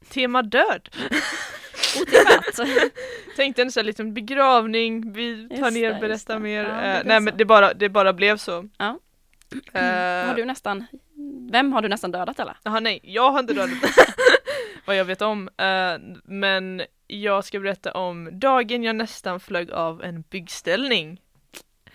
Tema 0.09 0.41
död. 0.41 0.89
otippat. 2.01 2.69
Tänkte 3.35 3.61
en 3.61 3.71
sån 3.71 3.81
här 3.81 3.85
liten 3.85 4.13
begravning, 4.13 5.13
vi 5.13 5.49
tar 5.49 5.55
Just 5.57 5.73
ner, 5.73 5.93
det, 5.93 5.99
berättar 5.99 6.39
mer. 6.39 6.63
Ja, 6.63 6.69
det 6.69 7.03
blev 7.03 7.05
nej 7.05 7.17
så. 7.17 7.23
men 7.23 7.37
det 7.37 7.45
bara, 7.45 7.73
det 7.73 7.89
bara 7.89 8.13
blev 8.13 8.37
så. 8.37 8.69
Ja. 8.77 8.99
Eh, 9.73 10.27
har 10.27 10.35
du 10.35 10.45
nästan, 10.45 10.85
vem 11.51 11.73
har 11.73 11.81
du 11.81 11.87
nästan 11.89 12.11
dödat 12.11 12.39
eller? 12.39 12.57
Jaha 12.63 12.79
nej, 12.79 12.99
jag 13.03 13.31
har 13.31 13.39
inte 13.39 13.53
dödat 13.53 13.69
vad 14.85 14.95
jag 14.95 15.05
vet 15.05 15.21
om. 15.21 15.49
Eh, 15.57 15.97
men 16.23 16.81
jag 17.07 17.45
ska 17.45 17.59
berätta 17.59 17.91
om 17.91 18.39
dagen 18.39 18.83
jag 18.83 18.95
nästan 18.95 19.39
flög 19.39 19.71
av 19.71 20.03
en 20.03 20.23
byggställning. 20.29 21.21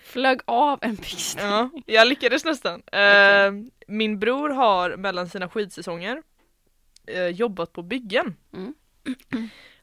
Flög 0.03 0.39
av 0.45 0.79
en 0.81 0.95
byggställning. 0.95 1.83
Ja, 1.85 1.93
jag 1.93 2.07
lyckades 2.07 2.45
nästan. 2.45 2.81
Eh, 2.91 3.51
min 3.87 4.19
bror 4.19 4.49
har 4.49 4.95
mellan 4.95 5.29
sina 5.29 5.49
skidsäsonger 5.49 6.23
eh, 7.07 7.27
jobbat 7.27 7.73
på 7.73 7.81
byggen. 7.81 8.35
Mm. 8.53 8.73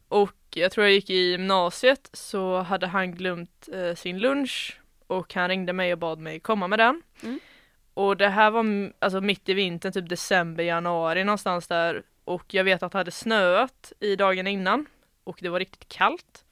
Och 0.09 0.33
jag 0.55 0.73
tror 0.73 0.87
jag 0.87 0.95
gick 0.95 1.11
i 1.11 1.31
gymnasiet 1.31 2.11
så 2.13 2.59
hade 2.61 2.87
han 2.87 3.13
glömt 3.15 3.69
sin 3.97 4.19
lunch 4.19 4.81
och 5.07 5.35
han 5.35 5.49
ringde 5.49 5.73
mig 5.73 5.93
och 5.93 5.99
bad 5.99 6.19
mig 6.19 6.41
komma 6.41 6.69
med 6.69 6.79
den. 6.79 7.03
Mm. 7.23 7.41
och 7.95 8.17
det 8.17 8.29
här 8.29 8.51
var 8.51 8.93
alltså 8.99 9.21
mitt 9.21 9.49
i 9.49 9.55
vintern, 9.55 9.93
typ 9.93 10.09
december, 10.09 10.65
januari 10.65 11.25
någonstans 11.25 11.69
där. 11.69 12.03
Och 12.27 12.55
jag 12.55 12.65
vet 12.65 12.83
att 12.83 12.93
det 12.93 12.99
hade 12.99 13.11
snöat 13.11 13.93
i 14.01 14.17
dagen 14.17 14.47
innan. 14.47 14.87
Och 15.25 15.39
det 15.43 15.49
var 15.49 15.59
riktigt 15.59 15.89
kallt. 15.89 16.45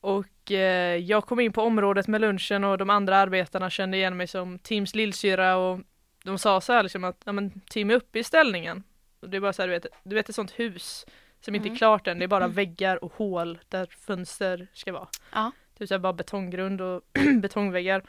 Och 0.00 0.52
eh, 0.52 0.96
jag 0.96 1.24
kom 1.26 1.40
in 1.40 1.52
på 1.52 1.62
området 1.62 2.08
med 2.08 2.20
lunchen 2.20 2.64
och 2.64 2.78
de 2.78 2.90
andra 2.90 3.16
arbetarna 3.16 3.70
kände 3.70 3.96
igen 3.96 4.16
mig 4.16 4.26
som 4.26 4.58
Teams 4.58 4.94
lillsyra 4.94 5.56
och 5.56 5.80
de 6.24 6.38
sa 6.38 6.60
så 6.60 6.72
här 6.72 6.82
liksom 6.82 7.04
att 7.04 7.22
ja, 7.24 7.32
men, 7.32 7.60
Tim 7.60 7.90
är 7.90 7.94
uppe 7.94 8.18
i 8.18 8.24
ställningen. 8.24 8.82
Och 9.20 9.30
det 9.30 9.36
är 9.36 9.40
bara 9.40 9.52
så 9.52 9.62
här, 9.62 9.68
du 9.68 9.74
vet, 9.74 9.86
du 10.02 10.14
vet 10.14 10.28
ett 10.28 10.34
sånt 10.34 10.58
hus 10.58 11.06
som 11.40 11.54
inte 11.54 11.66
är 11.66 11.70
Mm. 11.70 11.78
klart 11.78 12.06
än, 12.06 12.18
det 12.18 12.24
är 12.24 12.28
bara 12.28 12.44
Mm. 12.44 12.54
väggar 12.54 13.04
och 13.04 13.12
hål 13.12 13.58
där 13.68 13.86
fönster 14.06 14.66
ska 14.72 14.92
vara. 14.92 15.08
Ja. 15.32 15.50
Det 15.78 15.84
är 15.84 15.86
så 15.88 15.94
här 15.94 15.98
bara 15.98 16.12
betonggrund 16.12 16.80
och 16.80 17.02
betongväggar. 17.42 18.02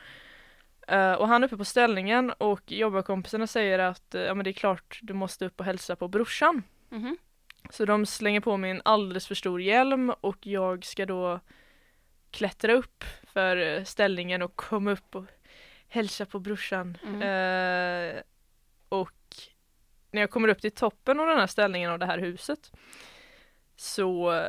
Eh, 0.88 1.14
och 1.14 1.28
han 1.28 1.44
är 1.44 1.48
uppe 1.48 1.58
på 1.58 1.66
ställningen 1.66 2.32
och 2.38 2.72
jobbarkompisarna 2.72 3.48
säger 3.48 3.80
att 3.80 4.16
eh, 4.16 4.22
ja, 4.22 4.34
men 4.34 4.44
det 4.44 4.50
är 4.50 4.54
klart 4.54 5.00
du 5.02 5.14
måste 5.14 5.46
upp 5.46 5.60
och 5.60 5.66
hälsa 5.66 5.96
på 5.96 6.08
brorsan. 6.08 6.64
Mhm. 6.90 7.18
Så 7.70 7.86
de 7.86 8.06
slänger 8.06 8.40
på 8.40 8.58
mig 8.58 8.72
en 8.72 8.82
alldeles 8.86 9.28
för 9.28 9.36
stor 9.36 9.62
hjälm 9.62 10.10
och 10.10 10.48
jag 10.48 10.86
ska 10.86 11.06
då 11.06 11.40
klättra 12.32 12.74
upp 12.74 13.04
för 13.24 13.58
eh, 13.58 13.84
ställningen 13.84 14.42
och 14.42 14.56
komma 14.56 14.92
upp 14.92 15.16
och 15.16 15.26
hälsa 15.88 16.26
på 16.26 16.40
brorsan. 16.40 16.98
Mm. 17.08 17.22
Eh, 17.22 18.22
och 18.90 19.12
när 20.12 20.22
jag 20.22 20.30
kommer 20.30 20.48
upp 20.48 20.62
till 20.62 20.72
toppen 20.72 21.20
av 21.20 21.28
den 21.28 21.40
här 21.40 21.48
ställningen 21.48 21.92
av 21.92 22.00
det 22.00 22.06
här 22.06 22.18
huset 22.18 22.72
så 23.76 24.44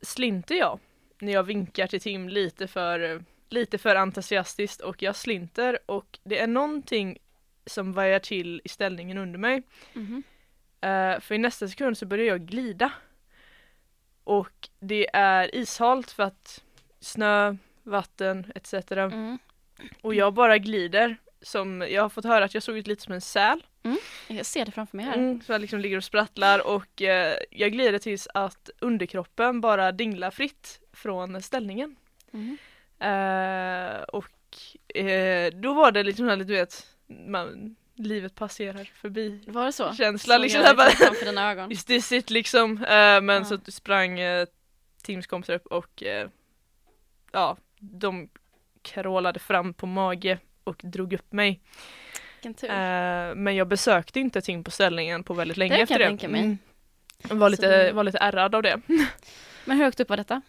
slinter 0.00 0.54
jag 0.54 0.78
när 1.18 1.32
jag 1.32 1.42
vinkar 1.42 1.86
till 1.86 2.00
Tim 2.00 2.28
lite 2.28 2.66
för, 2.66 3.24
lite 3.48 3.78
för 3.78 3.96
entusiastiskt 3.96 4.80
och 4.80 5.02
jag 5.02 5.16
slinter 5.16 5.78
och 5.86 6.18
det 6.24 6.38
är 6.38 6.46
någonting 6.46 7.18
som 7.66 7.92
vajar 7.92 8.18
till 8.18 8.60
i 8.64 8.68
ställningen 8.68 9.18
under 9.18 9.38
mig. 9.38 9.62
Mhm. 9.92 10.22
Eh, 10.80 11.20
för 11.20 11.34
i 11.34 11.38
nästa 11.38 11.68
sekund 11.68 11.98
så 11.98 12.06
börjar 12.06 12.26
jag 12.26 12.40
glida. 12.40 12.92
Och 14.24 14.68
det 14.80 15.08
är 15.12 15.54
ishalt 15.56 16.10
för 16.10 16.22
att 16.22 16.64
snö, 17.00 17.56
vatten 17.82 18.52
etc. 18.54 18.74
Mm. 18.92 19.38
Och 20.02 20.14
jag 20.14 20.34
bara 20.34 20.58
glider. 20.58 21.16
Som, 21.40 21.86
jag 21.90 22.02
har 22.02 22.08
fått 22.08 22.24
höra 22.24 22.44
att 22.44 22.54
jag 22.54 22.62
såg 22.62 22.78
ut 22.78 22.86
lite 22.86 23.02
som 23.02 23.14
en 23.14 23.20
säl. 23.20 23.62
Jag 24.28 24.46
ser 24.46 24.64
det 24.64 24.72
framför 24.72 24.96
mig 24.96 25.06
här. 25.06 25.14
Mm, 25.14 25.40
så 25.40 25.52
jag 25.52 25.60
liksom 25.60 25.80
ligger 25.80 25.96
och 25.96 26.04
sprattlar 26.04 26.66
och 26.66 27.02
eh, 27.02 27.36
jag 27.50 27.72
glider 27.72 27.98
tills 27.98 28.28
att 28.34 28.70
underkroppen 28.78 29.60
bara 29.60 29.92
dinglar 29.92 30.30
fritt 30.30 30.80
från 30.92 31.42
ställningen. 31.42 31.96
Mhm. 32.30 32.58
Eh, 33.00 34.02
och 34.02 34.96
eh, 34.96 35.50
då 35.52 35.74
var 35.74 35.92
det 35.92 36.02
liksom 36.02 36.28
här, 36.28 36.36
du 36.36 36.44
vet, 36.44 36.86
man, 37.28 37.76
livet 37.94 38.34
passerar 38.34 38.84
förbi. 38.94 39.44
Var 39.46 39.64
det 39.66 39.72
så? 39.72 39.94
Känsla 39.94 40.34
Såg 40.34 40.42
liksom 40.42 40.62
jag 40.62 40.76
bara- 40.76 40.88
det 40.88 40.96
framför 40.96 41.24
dina 41.26 41.50
ögon? 41.50 41.72
Is 41.72 41.84
this 41.84 42.12
it 42.12 42.30
liksom? 42.30 42.72
Eh, 42.84 43.20
men 43.20 43.28
Ja. 43.28 43.44
så 43.44 43.58
sprang 43.68 44.20
eh, 44.20 44.46
Teams 45.02 45.26
kompisar 45.26 45.54
upp 45.54 45.66
och 45.66 46.02
ja, 47.32 47.56
de 47.78 48.28
krålade 48.82 49.38
fram 49.38 49.74
på 49.74 49.86
mage 49.86 50.38
och 50.64 50.80
drog 50.84 51.12
upp 51.12 51.32
mig. 51.32 51.60
Men 53.34 53.56
jag 53.56 53.68
besökte 53.68 54.20
inte 54.20 54.40
Tim 54.40 54.64
på 54.64 54.70
ställningen 54.70 55.22
på 55.24 55.34
väldigt 55.34 55.56
länge 55.56 55.72
Det 55.72 55.76
kan 55.76 55.82
efter 55.82 55.94
jag 55.94 56.00
det. 56.00 56.06
tänka 56.08 56.28
mig. 56.28 56.40
Mm. 56.40 56.58
Jag 57.28 57.36
Var 57.36 57.46
Så 57.48 57.50
lite, 57.50 57.84
det- 57.86 57.92
var 57.92 58.04
lite 58.04 58.18
ärrad 58.18 58.54
av 58.54 58.62
det. 58.62 58.80
Men 59.64 59.76
hur 59.76 59.84
högt 59.84 60.00
upp 60.00 60.08
var 60.08 60.16
detta? 60.16 60.42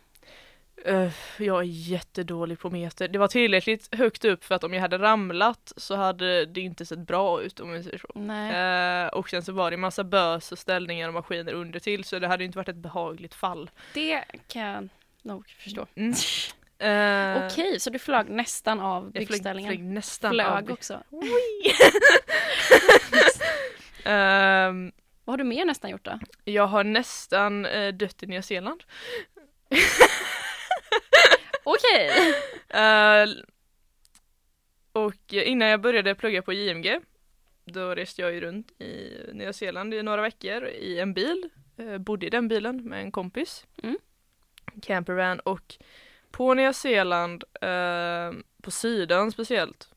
Eh, 0.85 1.09
jag 1.37 1.59
är 1.59 1.63
jättedålig 1.63 2.59
på 2.59 2.69
meter. 2.69 3.07
Det 3.07 3.19
var 3.19 3.27
tillräckligt 3.27 3.95
högt 3.95 4.25
upp 4.25 4.43
för 4.43 4.55
att 4.55 4.63
om 4.63 4.73
jag 4.73 4.81
hade 4.81 4.97
ramlat 4.97 5.73
så 5.77 5.95
hade 5.95 6.45
det 6.45 6.61
inte 6.61 6.85
sett 6.85 6.99
bra 6.99 7.41
ut 7.41 7.59
om 7.59 7.71
vi 7.71 7.83
säger 7.83 7.97
så. 7.97 8.19
Eh, 8.31 9.07
och 9.07 9.29
sen 9.29 9.43
så 9.43 9.51
var 9.51 9.71
det 9.71 9.77
massa 9.77 10.03
bös 10.03 10.51
och 10.51 10.59
ställningar 10.59 11.07
och 11.07 11.13
maskiner 11.13 11.53
under 11.53 11.79
till 11.79 12.03
så 12.03 12.19
det 12.19 12.27
hade 12.27 12.43
inte 12.43 12.57
varit 12.57 12.69
ett 12.69 12.75
behagligt 12.75 13.33
fall. 13.33 13.69
Det 13.93 14.23
kan 14.47 14.61
jag 14.61 14.89
nog 15.21 15.49
förstå. 15.49 15.87
Mm. 15.95 16.13
Eh, 16.79 17.45
Okej, 17.47 17.79
så 17.79 17.89
du 17.89 17.99
flög 17.99 18.29
nästan 18.29 18.79
av 18.79 19.03
Jag 19.03 19.11
flög, 19.13 19.27
byggställningen? 19.27 19.71
flög 19.73 19.83
nästan 19.83 20.31
Flög 20.31 20.47
av. 20.47 20.71
också. 20.71 21.03
Ehm, 24.03 24.91
Vad 25.25 25.33
har 25.33 25.37
du 25.37 25.43
mer 25.43 25.65
nästan 25.65 25.89
gjort 25.91 26.03
då? 26.05 26.19
jag 26.43 26.67
har 26.67 26.83
nästan 26.83 27.65
eh, 27.65 27.93
dött 27.93 28.23
i 28.23 28.25
Nya 28.27 28.41
Zeeland. 28.41 28.83
Okej! 31.67 32.11
Eh, 32.69 33.27
och 34.91 35.33
innan 35.33 35.67
jag 35.67 35.81
började 35.81 36.15
plugga 36.15 36.41
på 36.41 36.53
JMG 36.53 36.99
då 37.65 37.95
reste 37.95 38.21
jag 38.21 38.33
ju 38.33 38.41
runt 38.41 38.81
i 38.81 39.19
Nya 39.33 39.53
Zeeland 39.53 39.93
i 39.93 40.03
några 40.03 40.21
veckor 40.21 40.65
i 40.67 40.99
en 40.99 41.13
bil. 41.13 41.49
Eh, 41.77 41.97
bodde 41.97 42.25
i 42.25 42.29
den 42.29 42.47
bilen 42.47 42.83
med 42.83 42.99
en 43.01 43.11
kompis. 43.11 43.65
Mm. 43.83 43.97
Campervan 44.81 45.39
och 45.39 45.75
på 46.31 46.53
Nya 46.53 46.73
Zeeland, 46.73 47.43
eh, 47.61 48.31
på 48.61 48.71
sidan 48.71 49.31
speciellt, 49.31 49.89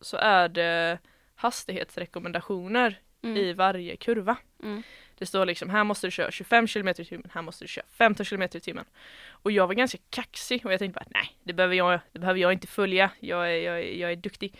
så 0.00 0.16
är 0.16 0.48
det 0.48 0.98
hastighetsrekommendationer 1.34 3.00
Mm. 3.22 3.36
i 3.36 3.52
varje 3.52 3.96
kurva. 3.96 4.36
Mm. 4.62 4.82
Det 5.18 5.26
står 5.26 5.46
liksom 5.46 5.70
här 5.70 5.84
måste 5.84 6.06
du 6.06 6.10
köra 6.10 6.30
25 6.30 6.66
km 6.66 6.88
i 6.88 6.94
timmen, 6.94 7.30
här 7.34 7.42
måste 7.42 7.64
du 7.64 7.68
köra 7.68 7.84
15 7.90 8.26
km 8.26 8.42
i 8.42 8.48
timmen. 8.48 8.84
Och 9.28 9.52
jag 9.52 9.66
var 9.66 9.74
ganska 9.74 9.98
kaxig 10.10 10.66
och 10.66 10.72
jag 10.72 10.78
tänkte 10.78 11.00
bara 11.00 11.10
nej, 11.10 11.36
det 11.42 11.52
behöver 11.52 11.74
jag, 11.74 12.00
det 12.12 12.18
behöver 12.18 12.40
jag 12.40 12.52
inte 12.52 12.66
följa. 12.66 13.10
Jag 13.20 13.52
är, 13.52 13.56
jag 13.56 13.78
är, 13.78 14.00
jag 14.00 14.12
är 14.12 14.16
duktig. 14.16 14.54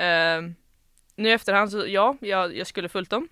Uh, 0.00 0.50
nu 1.16 1.28
i 1.28 1.32
efterhand 1.32 1.70
så 1.70 1.86
ja, 1.86 2.16
jag, 2.20 2.56
jag 2.56 2.66
skulle 2.66 2.88
följt 2.88 3.10
dem. 3.10 3.28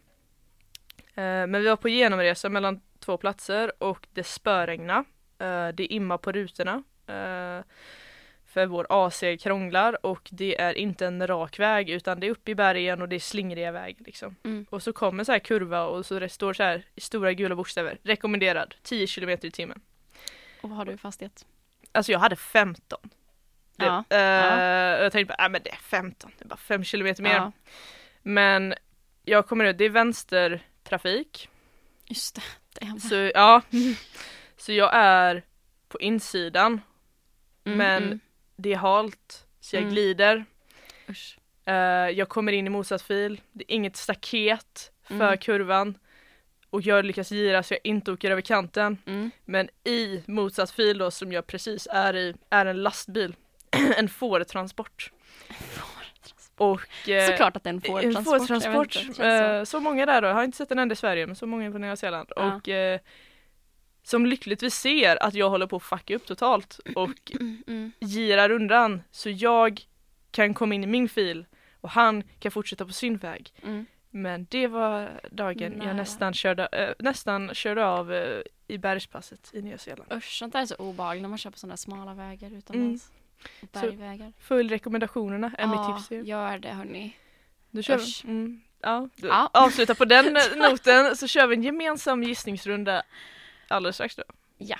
Uh, 1.00 1.15
men 1.25 1.53
vi 1.53 1.69
var 1.69 1.77
på 1.77 1.89
genomresa 1.89 2.49
mellan 2.49 2.81
två 2.99 3.17
platser 3.17 3.73
och 3.83 4.07
det 4.12 4.25
spöregnade. 4.25 5.05
Uh, 5.43 5.69
det 5.69 5.87
immar 5.87 6.19
på 6.19 6.33
rutorna. 6.33 6.83
För 8.50 8.66
vår 8.66 8.87
AC 8.90 9.23
krånglar 9.40 10.07
och 10.07 10.28
det 10.33 10.61
är 10.61 10.75
inte 10.78 11.07
en 11.07 11.26
rak 11.26 11.59
väg 11.59 11.90
utan 11.90 12.21
det 12.21 12.26
är 12.26 12.30
uppe 12.30 12.50
i 12.50 12.54
bergen 12.54 13.02
och 13.02 13.09
det 13.09 13.16
är 13.16 13.21
slingriga 13.21 13.73
vägar 13.73 14.04
liksom. 14.07 14.37
Mm. 14.45 14.66
Och 14.71 14.83
så 14.83 14.92
kommer 14.92 15.25
så 15.25 15.33
här 15.33 15.38
kurva 15.38 15.85
och 15.85 16.07
så 16.07 16.19
det 16.19 16.28
står 16.28 16.52
så 16.52 16.62
här 16.62 16.85
i 16.95 17.00
stora 17.00 17.33
gula 17.33 17.54
bokstäver. 17.57 17.99
Rekommenderad 18.02 18.75
10 18.83 19.07
km 19.07 19.30
i 19.30 19.50
timmen. 19.50 19.80
Och 20.62 20.69
vad 20.71 20.78
har 20.78 20.85
du 20.85 20.92
i 20.92 20.97
fastighet? 20.97 21.47
Alltså 21.92 22.12
jag 22.12 22.19
hade 22.19 22.37
15. 22.37 22.99
Det, 23.76 23.85
Ja. 23.87 24.04
eh, 24.16 24.99
och 24.99 25.04
Jag 25.04 25.12
tänkte 25.12 25.35
bara, 25.38 25.45
äh, 25.47 25.50
men 25.50 25.62
det 25.64 25.71
är 25.71 25.76
15, 25.76 26.33
det 26.38 26.45
är 26.45 26.49
bara 26.49 26.57
5 26.57 26.85
km 26.85 27.14
mer. 27.19 27.35
Ja, 27.35 27.52
Men 28.23 28.75
jag 29.25 29.47
kommer 29.47 29.64
ut, 29.64 29.78
det 29.78 29.85
är 29.85 29.90
vänstertrafik. 29.90 31.49
just 32.07 32.35
det. 32.35 32.42
det 32.78 32.87
är 32.87 32.99
Så 32.99 33.14
ja, 33.35 33.62
så 34.57 34.73
jag 34.73 34.90
är 34.95 35.42
på 35.88 36.00
insidan 36.00 36.80
Mm, 37.64 37.78
men 37.78 38.02
mm. 38.02 38.21
Det 38.61 38.73
är 38.73 38.76
halt 38.76 39.47
så 39.61 39.76
jag 39.76 39.81
Mm. 39.83 39.95
glider. 39.95 40.45
Eh, 41.67 41.75
jag 42.19 42.29
kommer 42.29 42.52
in 42.52 42.67
i 42.67 42.71
motsatt 42.71 43.02
fil. 43.02 43.40
Det 43.52 43.64
är 43.69 43.75
inget 43.75 43.97
staket 43.97 44.93
för 45.05 45.14
Mm. 45.26 45.38
kurvan. 45.38 45.99
Och 46.71 46.83
jag 46.83 47.05
lyckas 47.05 47.31
gira 47.31 47.62
så 47.62 47.75
jag 47.75 47.81
inte 47.85 48.12
åker 48.12 48.31
över 48.31 48.43
kanten. 48.43 48.99
Mm. 49.07 49.31
Men 49.45 49.69
i 49.85 50.23
motsatt 50.26 50.71
fil 50.71 50.99
då 50.99 51.11
som 51.11 51.33
jag 51.33 51.47
precis 51.47 51.88
är 51.90 52.17
i 52.17 52.35
är 52.50 52.67
en 52.67 52.83
lastbil. 52.83 53.35
en 53.97 54.09
fårtransport. 54.09 55.11
Och 56.57 57.09
eh, 57.09 57.26
Såklart 57.31 57.57
att 57.57 57.64
det 57.64 57.71
är 57.71 57.75
en 57.75 57.81
fårtransport. 57.81 58.97
inte, 58.97 59.14
känns 59.14 59.19
Eh, 59.21 59.64
så 59.64 59.81
många 59.81 60.07
där 60.07 60.23
då, 60.23 60.29
jag 60.29 60.35
har 60.35 60.45
inte 60.45 60.57
sett 60.59 60.71
en 60.73 60.79
enda 60.79 60.93
i 60.93 60.97
Sverige 60.97 61.26
men 61.26 61.37
så 61.37 61.47
många 61.47 61.71
på 61.73 61.79
Nya 61.79 61.97
Zeeland. 61.97 62.33
Ja. 62.37 62.55
Och 62.55 62.69
eh, 62.69 63.00
som 64.11 64.26
lyckligtvis 64.26 64.75
ser 64.75 65.23
att 65.23 65.35
jag 65.35 65.50
håller 65.50 65.67
på 65.67 65.76
att 65.76 65.83
fucka 65.83 66.17
upp 66.17 66.26
totalt 66.26 66.81
och 66.97 67.11
så. 67.31 67.37
Mm, 67.40 67.62
mm. 67.67 67.93
girar 68.00 68.50
undan 68.50 69.02
så 69.11 69.31
jag 69.31 69.81
kan 70.31 70.55
komma 70.55 70.75
in 70.75 70.85
i 70.85 70.87
min 70.87 71.09
fil 71.09 71.47
och 71.81 71.90
han 71.90 72.23
kan 72.40 72.52
fortsätta 72.52 72.87
på 72.87 72.93
sin 72.93 73.17
väg. 73.17 73.52
Mm. 73.62 73.87
Men 74.11 74.47
det 74.50 74.67
var 74.67 75.21
dagen 75.31 75.73
Nära. 75.73 75.88
jag 75.88 75.97
nästan 75.97 76.35
körde, 76.35 76.67
eh, 76.67 76.95
nästan 76.99 77.55
körde 77.55 77.87
av 77.87 78.12
eh, 78.12 78.40
i 78.69 78.79
bergspasset 78.79 79.50
i 79.52 79.62
Nya 79.62 79.79
Zeeland. 79.79 80.12
Usch, 80.12 80.38
sånt 80.38 80.52
där 80.52 80.61
är 80.62 80.67
så 80.67 80.75
obehagligt 80.75 81.23
när 81.23 81.29
man 81.29 81.38
kör 81.38 81.50
på 81.50 81.59
sådana 81.59 81.76
smala 81.76 82.14
vägar 82.14 82.50
utomlands. 82.59 83.11
Så- 83.73 83.81
bergvägar. 83.81 84.33
Följ 84.40 84.69
rekommendationerna 84.69 85.52
är 85.59 85.67
mitt 85.67 85.87
tips 85.99 86.12
er. 86.12 86.23
gör 86.23 86.59
det 86.59 86.69
hörni. 86.69 87.17
Du 87.71 87.83
kör 87.83 87.99
Usch. 87.99 88.25
mm, 88.25 88.61
ja. 88.81 89.09
Du, 89.17 89.29
Ja. 89.29 89.50
Avsluta 89.52 89.95
på 89.95 90.05
den 90.05 90.37
noten 90.57 91.17
så 91.17 91.26
kör 91.26 91.47
vi 91.47 91.55
en 91.57 91.62
gemensam 91.62 92.23
gissningsrunda 92.23 93.02
alldeles 93.71 93.97
strax 93.97 94.17
då. 94.17 94.23
Ja. 94.59 94.77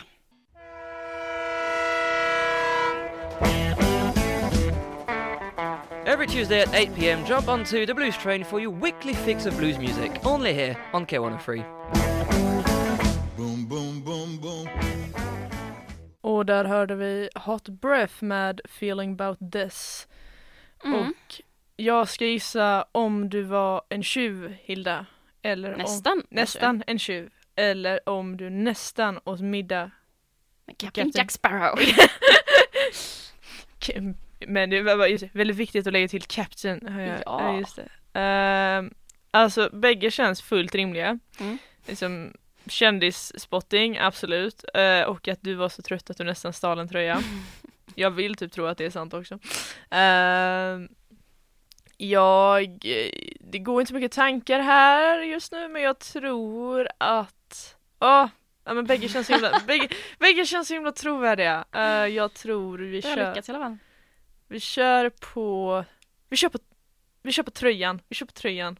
Every 6.07 6.27
Tuesday 6.27 6.61
at 6.63 6.75
8 6.75 6.95
pm, 6.97 7.25
jump 7.25 7.49
onto 7.49 7.87
the 7.87 7.95
Blues 7.95 8.17
Train 8.17 8.45
for 8.45 8.61
your 8.61 8.73
weekly 8.73 9.15
fix 9.15 9.47
of 9.47 9.57
blues 9.59 9.79
music, 9.79 10.11
only 10.25 10.53
here 10.53 10.77
on 10.93 11.07
K103. 11.07 11.65
Boom, 13.37 13.67
boom, 13.69 14.03
boom, 14.05 14.39
boom. 14.41 14.69
Och 16.21 16.47
där 16.47 16.65
hörde 16.65 16.95
vi 16.95 17.29
Hot 17.35 17.69
Breath 17.69 18.25
med 18.25 18.61
Feeling 18.65 19.13
About 19.13 19.39
This. 19.53 20.09
Mm. 20.85 21.01
Och 21.01 21.41
Jag 21.77 22.09
ska 22.09 22.25
gissa 22.25 22.85
om 22.93 23.29
du 23.29 23.43
var 23.43 23.83
en 23.89 24.03
tjuv, 24.03 24.57
Hilda. 24.63 25.07
Eller 25.43 25.73
om, 25.73 25.79
Nästan. 25.79 26.23
nästan 26.31 26.83
en 26.87 26.99
tjuv. 26.99 27.31
Eller 27.61 28.09
om 28.09 28.37
du 28.37 28.51
nästan 28.51 29.21
åt 29.25 29.41
middag. 29.41 29.91
Men 30.67 30.75
Captain. 30.77 31.13
Jack 31.15 31.31
Sparrow. 31.31 31.79
Men 34.47 34.71
det 34.71 34.83
var 34.83 35.07
just 35.07 35.25
väldigt 35.33 35.57
viktigt 35.57 35.87
att 35.87 35.93
lägga 35.93 36.09
till 36.09 36.23
Captain. 36.23 36.87
har 36.89 37.01
jag- 37.01 37.23
Ja. 37.27 37.59
just 37.59 37.77
det. 37.77 38.21
Ehm, 38.21 38.95
alltså 39.31 39.71
bägge 39.73 40.11
känns 40.11 40.43
fullt 40.43 40.75
rimliga. 40.75 41.19
Mm. 41.41 41.59
Liksom, 41.87 42.33
kändisspotting, 42.67 43.99
absolut. 43.99 44.65
Eh, 44.75 45.03
och 45.03 45.29
att 45.29 45.39
du 45.43 45.55
var 45.55 45.69
så 45.69 45.83
trött 45.83 46.11
att 46.11 46.17
du 46.17 46.25
nästan 46.25 46.53
stal 46.53 46.79
en 46.79 46.89
tröja. 46.89 47.23
Jag 47.95 48.11
vill 48.11 48.35
typ 48.35 48.53
tro 48.53 48.67
att 48.67 48.79
det 48.79 48.85
är 48.85 48.91
sant 48.91 49.15
också. 49.15 49.39
Ehm, 49.91 50.89
jag, 52.01 52.79
det 53.41 53.59
går 53.59 53.81
inte 53.81 53.89
så 53.89 53.95
mycket 53.95 54.13
tankar 54.13 54.61
här 54.61 55.23
just 55.23 55.53
nu 55.53 55.69
men 55.69 55.83
jag 55.83 55.99
tror 55.99 56.89
att, 56.99 57.77
åh, 58.01 58.27
ja 58.65 58.75
men 58.75 58.87
bägge 58.87 59.09
känns 59.09 59.27
så 59.27 59.33
himla, 59.33 59.61
bägge, 59.67 59.89
bägge 60.19 60.47
känns 60.47 60.69
så 60.69 60.75
himla 60.75 60.93
trovärdiga. 60.93 61.65
Eh, 61.73 61.83
jag 62.07 62.35
tror 62.35 62.79
vi 62.79 63.03
kör, 63.03 63.29
lyckats 63.29 63.49
i 63.49 63.53
alla 63.53 63.65
fall. 63.65 63.77
vi 64.49 64.61
kör 64.61 65.11
på, 65.11 65.85
vi 66.29 66.37
kör 66.37 66.49
på, 66.49 66.59
vi 67.23 67.33
kör 67.33 67.43
på 67.43 67.51
tröjan, 67.51 68.01
vi 68.09 68.15
kör 68.15 68.27
på 68.27 68.33
tröjan. 68.33 68.79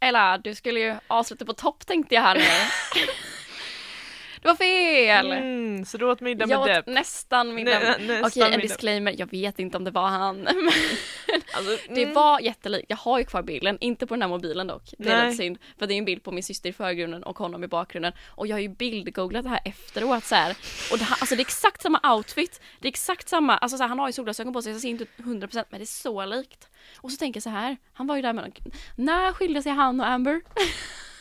Ella, 0.00 0.38
du 0.38 0.54
skulle 0.54 0.80
ju 0.80 0.94
avsluta 1.06 1.44
på 1.44 1.52
topp 1.52 1.86
tänkte 1.86 2.14
jag 2.14 2.22
här 2.22 2.34
nu. 2.34 2.44
det 4.44 4.48
var 4.48 4.56
fel! 4.56 5.32
Mm, 5.32 5.84
så 5.84 5.98
du 5.98 6.04
åt 6.04 6.20
middag 6.20 6.46
jag 6.48 6.48
med 6.48 6.58
åt 6.58 6.66
Depp. 6.66 6.86
nästan 6.86 7.54
middag. 7.54 7.80
Nä- 7.80 8.22
Okej, 8.24 8.42
en 8.42 8.50
middag. 8.50 8.62
disclaimer. 8.62 9.14
Jag 9.18 9.30
vet 9.30 9.58
inte 9.58 9.76
om 9.76 9.84
det 9.84 9.90
var 9.90 10.08
han. 10.08 10.48
Alltså, 11.56 11.78
det 11.94 12.02
mm. 12.02 12.14
var 12.14 12.40
jättelikt. 12.40 12.86
Jag 12.88 12.96
har 12.96 13.18
ju 13.18 13.24
kvar 13.24 13.42
bilden, 13.42 13.78
inte 13.80 14.06
på 14.06 14.14
den 14.14 14.22
här 14.22 14.28
mobilen 14.28 14.66
dock. 14.66 14.94
Det 14.98 15.08
är 15.08 15.16
Nej. 15.16 15.24
lite 15.24 15.36
synd. 15.36 15.58
För 15.78 15.86
det 15.86 15.94
är 15.94 15.98
en 15.98 16.04
bild 16.04 16.22
på 16.22 16.32
min 16.32 16.42
syster 16.42 16.70
i 16.70 16.72
förgrunden 16.72 17.22
och 17.22 17.38
honom 17.38 17.64
i 17.64 17.68
bakgrunden. 17.68 18.12
Och 18.28 18.46
jag 18.46 18.54
har 18.56 18.60
ju 18.60 18.68
bildgooglat 18.68 19.42
det 19.42 19.48
här 19.48 19.60
efteråt 19.64 20.24
så 20.24 20.34
här. 20.34 20.56
Och 20.92 20.98
det, 20.98 21.04
här, 21.04 21.16
alltså 21.20 21.34
det 21.34 21.40
är 21.40 21.44
exakt 21.44 21.82
samma 21.82 22.14
outfit. 22.14 22.60
Det 22.80 22.86
är 22.86 22.90
exakt 22.90 23.28
samma, 23.28 23.56
alltså 23.56 23.76
så 23.76 23.82
här, 23.82 23.88
han 23.88 23.98
har 23.98 24.08
ju 24.08 24.12
solglasögon 24.12 24.52
på 24.52 24.62
sig 24.62 24.72
så 24.72 24.76
jag 24.76 24.82
ser 24.82 24.88
inte 24.88 25.04
ut 25.04 25.10
100% 25.16 25.64
men 25.70 25.80
det 25.80 25.84
är 25.84 25.86
så 25.86 26.24
likt. 26.24 26.68
Och 26.96 27.10
så 27.10 27.16
tänker 27.16 27.38
jag 27.38 27.42
så 27.42 27.50
här, 27.50 27.76
han 27.92 28.06
var 28.06 28.16
ju 28.16 28.22
där 28.22 28.32
med 28.32 28.52
När 28.96 29.32
skilde 29.32 29.62
sig 29.62 29.72
han 29.72 30.00
och 30.00 30.08
Amber? 30.08 30.40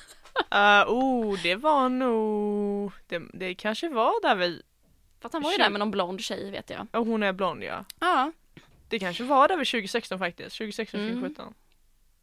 Uh, 0.54 0.84
oh, 0.94 1.40
det 1.44 1.56
var 1.56 1.90
nog, 1.90 2.92
det, 3.08 3.22
det 3.34 3.56
kanske 3.56 3.90
var 3.90 4.22
där 4.22 4.36
vi, 4.36 4.62
För 5.20 5.28
att 5.28 5.34
han 5.34 5.42
var 5.42 5.52
ju 5.52 5.58
Tjugo- 5.58 5.64
där 5.64 5.70
med 5.70 5.80
någon 5.80 5.92
blond 5.92 6.22
tjej 6.22 6.52
vet 6.52 6.70
jag. 6.70 6.88
och 6.92 7.06
hon 7.06 7.24
är 7.24 7.34
blond 7.34 7.64
ja. 7.64 7.86
Ja, 8.00 8.32
Det 8.90 9.00
kanske 9.00 9.24
var 9.24 9.48
där 9.48 9.58
vid 9.58 9.68
2016 9.68 10.20
faktiskt, 10.20 10.58
2016, 10.58 11.00
Mm. 11.00 11.14
2017. 11.14 11.54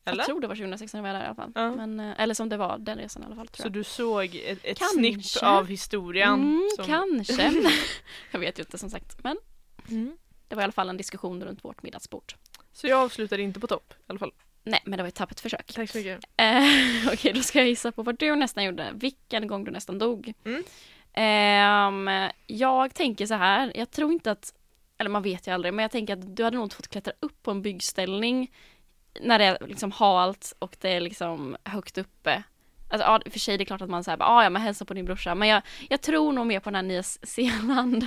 Eller? 0.05 0.19
jag 0.19 0.27
tror 0.27 0.41
det 0.41 0.47
var 0.47 0.55
2016 0.55 0.99
jag 0.99 1.13
var 1.13 1.19
där 1.19 1.23
i 1.23 1.27
alla 1.27 1.35
fall. 1.35 1.53
Ja. 1.55 1.71
Men, 1.77 2.01
eh, 2.01 2.21
eller 2.21 2.35
som 2.35 2.49
det 2.49 2.57
var 2.57 2.79
den 2.79 2.99
resan 2.99 3.23
i 3.23 3.27
alla 3.27 3.35
fall 3.37 3.49
tror 3.49 3.63
Så 3.63 3.67
jag. 3.67 3.73
du 3.73 3.85
såg 3.85 4.35
ett, 4.35 4.59
ett 4.65 4.79
Kanske. 4.79 4.95
snipp 4.99 5.43
av 5.43 5.67
historien? 5.67 6.35
Mm, 6.35 6.69
som- 6.77 6.85
kanske. 6.85 7.53
jag 8.31 8.41
vet 8.41 8.59
ju 8.59 8.63
inte 8.63 8.79
som 8.79 8.91
sagt. 8.91 9.25
Men 9.25 9.37
Mm. 9.89 10.17
det 10.49 10.55
var 10.55 10.63
i 10.63 10.65
alla 10.65 10.73
fall 10.73 10.89
en 10.89 10.97
diskussion 10.97 11.45
runt 11.45 11.65
vårt 11.65 11.83
middagsbord. 11.83 12.33
Så 12.73 12.87
jag 12.87 12.99
avslutade 13.01 13.43
inte 13.43 13.61
på 13.61 13.67
topp 13.67 13.93
i 13.99 14.03
alla 14.07 14.19
fall. 14.19 14.33
Nej, 14.65 14.83
men 14.85 14.97
det 14.97 15.03
var 15.03 15.09
ett 15.09 15.15
tappert 15.15 15.41
försök. 15.41 15.73
Tack 15.73 15.91
så 15.91 15.99
mycket. 15.99 16.21
Eh, 16.37 16.63
Okej, 17.13 17.33
då 17.33 17.43
ska 17.43 17.59
jag 17.59 17.69
gissa 17.69 17.93
på 17.93 18.03
vad 18.03 18.19
du 18.19 18.37
nästan 18.37 18.65
gjorde. 18.65 18.91
Vilken 18.95 19.47
gång 19.47 19.65
du 19.65 19.71
nästan 19.71 19.99
dog. 19.99 20.33
Mm. 20.45 20.65
Ehm, 21.13 22.31
jag 22.47 22.95
tänker 22.95 23.27
så 23.27 23.35
här, 23.35 23.73
jag 23.75 23.91
tror 23.91 24.13
inte 24.13 24.31
att, 24.31 24.55
eller 24.99 25.11
man 25.11 25.23
vet 25.23 25.47
ju 25.47 25.55
aldrig, 25.55 25.75
men 25.75 25.83
jag 25.83 25.91
tänker 25.91 26.13
att 26.13 26.37
du 26.37 26.45
hade 26.45 26.57
nog 26.57 26.73
fått 26.73 26.89
klättra 26.89 27.13
upp 27.21 27.43
på 27.43 27.51
en 27.51 27.63
byggställning 27.63 28.51
när 29.21 29.39
det 29.39 29.45
är 29.45 29.67
liksom 29.67 29.93
halt 29.93 30.55
och 30.59 30.77
det 30.81 30.89
är 30.89 31.01
liksom 31.01 31.57
högt 31.65 31.99
uppe. 31.99 32.43
Alltså 32.91 33.09
ja, 33.09 33.21
för 33.31 33.39
sig 33.39 33.59
det 33.59 33.63
är 33.63 33.67
klart 33.67 33.83
att 33.83 33.91
man 33.91 34.05
säger 34.05 34.19
ah, 34.21 34.43
ja 34.43 34.51
men 34.51 34.63
hälsa 34.63 34.85
på 34.85 34.95
din 34.95 35.05
brorsa, 35.05 35.35
men 35.35 35.49
jag, 35.49 35.63
jag 35.89 36.01
tror 36.01 36.33
nog 36.33 36.47
mer 36.47 36.61
på 36.61 36.71
den 36.71 36.75
här 36.75 36.83
Nya 36.83 37.03
Zeeland 37.23 38.07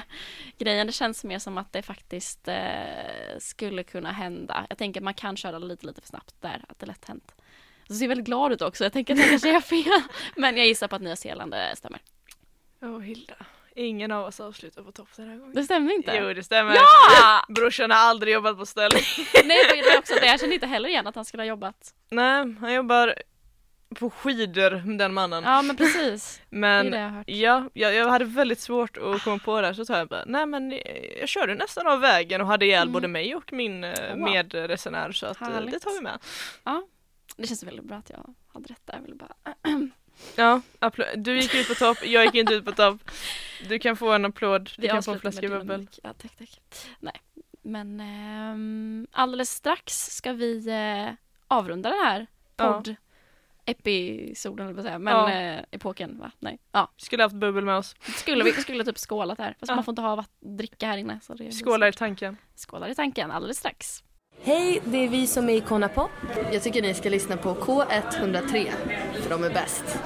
grejen. 0.58 0.88
Det 0.88 0.94
känns 0.94 1.24
mer 1.24 1.40
som 1.40 1.58
att 1.58 1.74
det 1.74 1.82
faktiskt 1.82 2.48
eh, 2.48 3.38
skulle 3.40 3.84
kunna 3.84 4.12
hända. 4.12 4.66
Jag 4.70 4.78
tänker 4.78 5.00
att 5.00 5.04
man 5.04 5.14
kan 5.14 5.38
köra 5.38 5.60
lite, 5.60 5.86
lite 5.86 6.02
för 6.02 6.08
snabbt 6.08 6.36
där, 6.40 6.66
att 6.70 6.80
det 6.80 6.86
är 6.86 6.88
lätt 6.88 7.06
hänt. 7.08 7.36
Så 7.88 7.94
ser 7.94 8.08
väldigt 8.08 8.26
glad 8.26 8.52
ut 8.52 8.62
också. 8.62 8.84
Jag 8.84 8.94
tänker 8.94 9.14
att 9.14 9.20
det 9.20 9.30
kanske 9.30 9.56
är 9.56 9.62
fel. 9.62 10.02
Men 10.36 10.58
jag 10.58 10.68
gissar 10.68 10.88
på 10.88 10.96
att 10.96 11.02
Nya 11.02 11.16
Zeeland 11.16 11.54
eh, 11.54 11.60
stämmer. 11.76 12.00
Åh 12.82 13.00
Hilda, 13.00 13.36
ingen 13.76 14.12
av 14.12 14.26
oss 14.26 14.40
avslutar 14.40 14.84
på 14.84 14.92
topp 14.92 15.10
den 15.16 15.30
här 15.30 15.38
gången. 15.38 15.54
Det 15.54 15.64
stämmer 15.64 15.94
inte. 15.94 16.16
Jo 16.16 16.34
det 16.34 16.44
stämmer. 16.44 16.76
Ja! 16.76 17.46
Brorsan 17.56 17.92
har 17.92 17.98
aldrig 17.98 18.34
jobbat 18.34 18.58
på 18.58 18.66
ställning. 18.66 19.04
Nej, 19.46 19.58
det 19.70 19.90
var 19.90 20.00
också 20.00 20.14
det. 20.14 20.26
Jag 20.26 20.40
kände 20.40 20.56
inte 20.56 20.68
heller 20.68 20.90
igen 20.90 21.08
att 21.08 21.16
han 21.16 21.26
skulle 21.26 21.44
ha 21.44 21.48
jobbat. 21.48 21.94
Nej, 22.10 22.56
han 22.60 22.74
jobbar 22.74 23.16
på 23.94 24.10
skidor 24.10 24.98
den 24.98 25.14
mannen. 25.14 25.44
Ja, 25.44 25.62
men 25.62 25.76
precis. 25.78 26.42
Det 26.50 26.56
är 26.56 26.60
Men 26.60 26.92
det 26.92 26.98
jag 26.98 27.04
har 27.10 27.12
hört. 27.18 27.24
ja, 27.28 27.70
jag, 27.74 27.94
jag 27.94 28.10
hade 28.10 28.26
väldigt 28.26 28.60
svårt 28.60 28.98
att 28.98 29.24
komma 29.24 29.40
på 29.46 29.62
det 29.62 29.68
här 29.68 29.74
så 29.74 29.86
sa 29.86 29.98
jag 29.98 30.08
bara 30.08 30.24
nej 30.26 30.46
men 30.46 30.72
eh, 30.72 30.80
jag 31.20 31.30
körde 31.30 31.56
nästan 31.56 31.88
av 31.88 32.00
vägen 32.00 32.42
och 32.42 32.48
hade 32.48 32.66
ihjäl 32.66 32.82
Mm. 32.82 32.94
både 32.94 33.08
mig 33.08 33.36
och 33.36 33.54
min 33.54 33.84
eh, 33.84 34.10
Wow. 34.10 34.20
medresenär 34.20 35.12
så 35.12 35.26
att 35.26 35.42
eh, 35.42 35.48
det 35.48 35.54
Härligt. 35.54 35.82
tar 35.84 35.92
vi 35.94 36.02
med. 36.02 36.20
Det 37.38 37.48
känns 37.48 37.64
väldigt 37.64 37.86
bra 37.86 37.98
att 37.98 38.10
jag 38.10 38.34
hade 38.54 38.68
rätt 38.68 38.82
där. 38.86 38.94
Jag 38.94 39.02
ville 39.02 39.16
bara... 39.16 39.34
Ja, 40.36 40.62
appl- 40.80 41.16
du 41.16 41.40
gick 41.40 41.56
ut 41.56 41.68
på 41.68 41.74
topp, 41.76 41.98
jag 42.06 42.26
gick 42.26 42.36
inte 42.36 42.54
ut 42.54 42.66
på 42.66 42.72
topp. 42.72 43.02
Du 43.70 43.80
kan 43.80 43.98
få 43.98 44.12
en 44.12 44.26
applåd, 44.26 44.64
du 44.76 44.82
Vi 44.82 44.88
kan 44.88 45.04
få 45.04 45.12
en 45.12 45.20
flaska 45.20 45.48
bubbel. 45.50 45.88
Ja, 46.04 46.14
tack, 46.14 46.36
tack. 46.38 46.60
Nej, 47.00 47.22
men 47.62 48.00
ehm, 48.00 49.08
alldeles 49.12 49.50
strax 49.52 50.06
ska 50.16 50.34
vi 50.34 50.68
eh, 50.68 51.14
avrunda 51.48 51.90
den 51.90 52.00
här 52.06 52.28
Ja. 52.58 52.74
podd 52.74 52.96
episoden, 53.66 54.66
eller 54.66 54.76
vad 54.76 54.84
säga, 54.86 55.00
men 55.00 55.14
Ja. 55.14 55.32
eh, 55.32 55.64
epoken 55.72 56.20
va? 56.20 56.32
Nej. 56.40 56.60
Ja, 56.72 56.92
Skulle 56.98 57.24
haft 57.24 57.36
bubbel 57.36 57.64
med 57.66 57.76
oss. 57.78 57.96
skulle 58.16 58.44
vi 58.44 58.52
skulle 58.62 58.84
typ 58.86 58.98
skålat 58.98 59.38
här. 59.40 59.56
Fast 59.60 59.70
Ja. 59.70 59.76
man 59.76 59.84
får 59.84 59.92
inte 59.92 60.02
ha 60.02 60.16
vatt- 60.16 60.38
dricka 60.58 60.88
här 60.88 60.98
inne. 60.98 61.20
Så 61.24 61.34
det 61.34 61.48
är 61.48 61.52
Skålar 61.52 61.88
i 61.88 61.94
tanken. 61.94 62.38
Skålar 62.56 62.90
i 62.90 62.96
tanken 62.96 63.32
alldeles 63.32 63.58
strax. 63.58 64.04
Hej, 64.44 64.82
det 64.86 64.98
är 64.98 65.10
vi 65.10 65.28
som 65.28 65.50
är 65.50 65.54
Icona 65.54 65.90
Pop. 65.90 66.12
Jag 66.52 66.64
tycker 66.64 66.82
ni 66.82 66.94
ska 66.94 67.10
lyssna 67.10 67.38
på 67.38 67.54
K103, 67.56 68.72
för 69.22 69.30
de 69.30 69.44
är 69.44 69.50
bäst. 69.50 70.00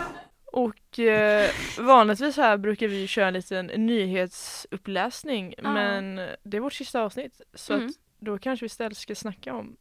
Och 0.46 1.00
eh, 1.00 1.50
vanligtvis 1.80 2.38
här 2.38 2.58
brukar 2.58 2.88
vi 2.88 3.08
köra 3.08 3.28
en 3.28 3.34
liten 3.34 3.66
nyhetsuppläsning 3.66 5.54
Ja. 5.58 5.74
men 5.74 6.16
det 6.44 6.58
är 6.58 6.62
vårt 6.62 6.74
sista 6.74 7.02
avsnitt 7.02 7.42
så 7.54 7.74
Mm. 7.74 7.86
att 7.88 7.94
då 8.20 8.38
kanske 8.38 8.64
vi 8.64 8.66
istället 8.68 8.98
ska 8.98 9.16
snacka 9.16 9.54
om 9.54 9.78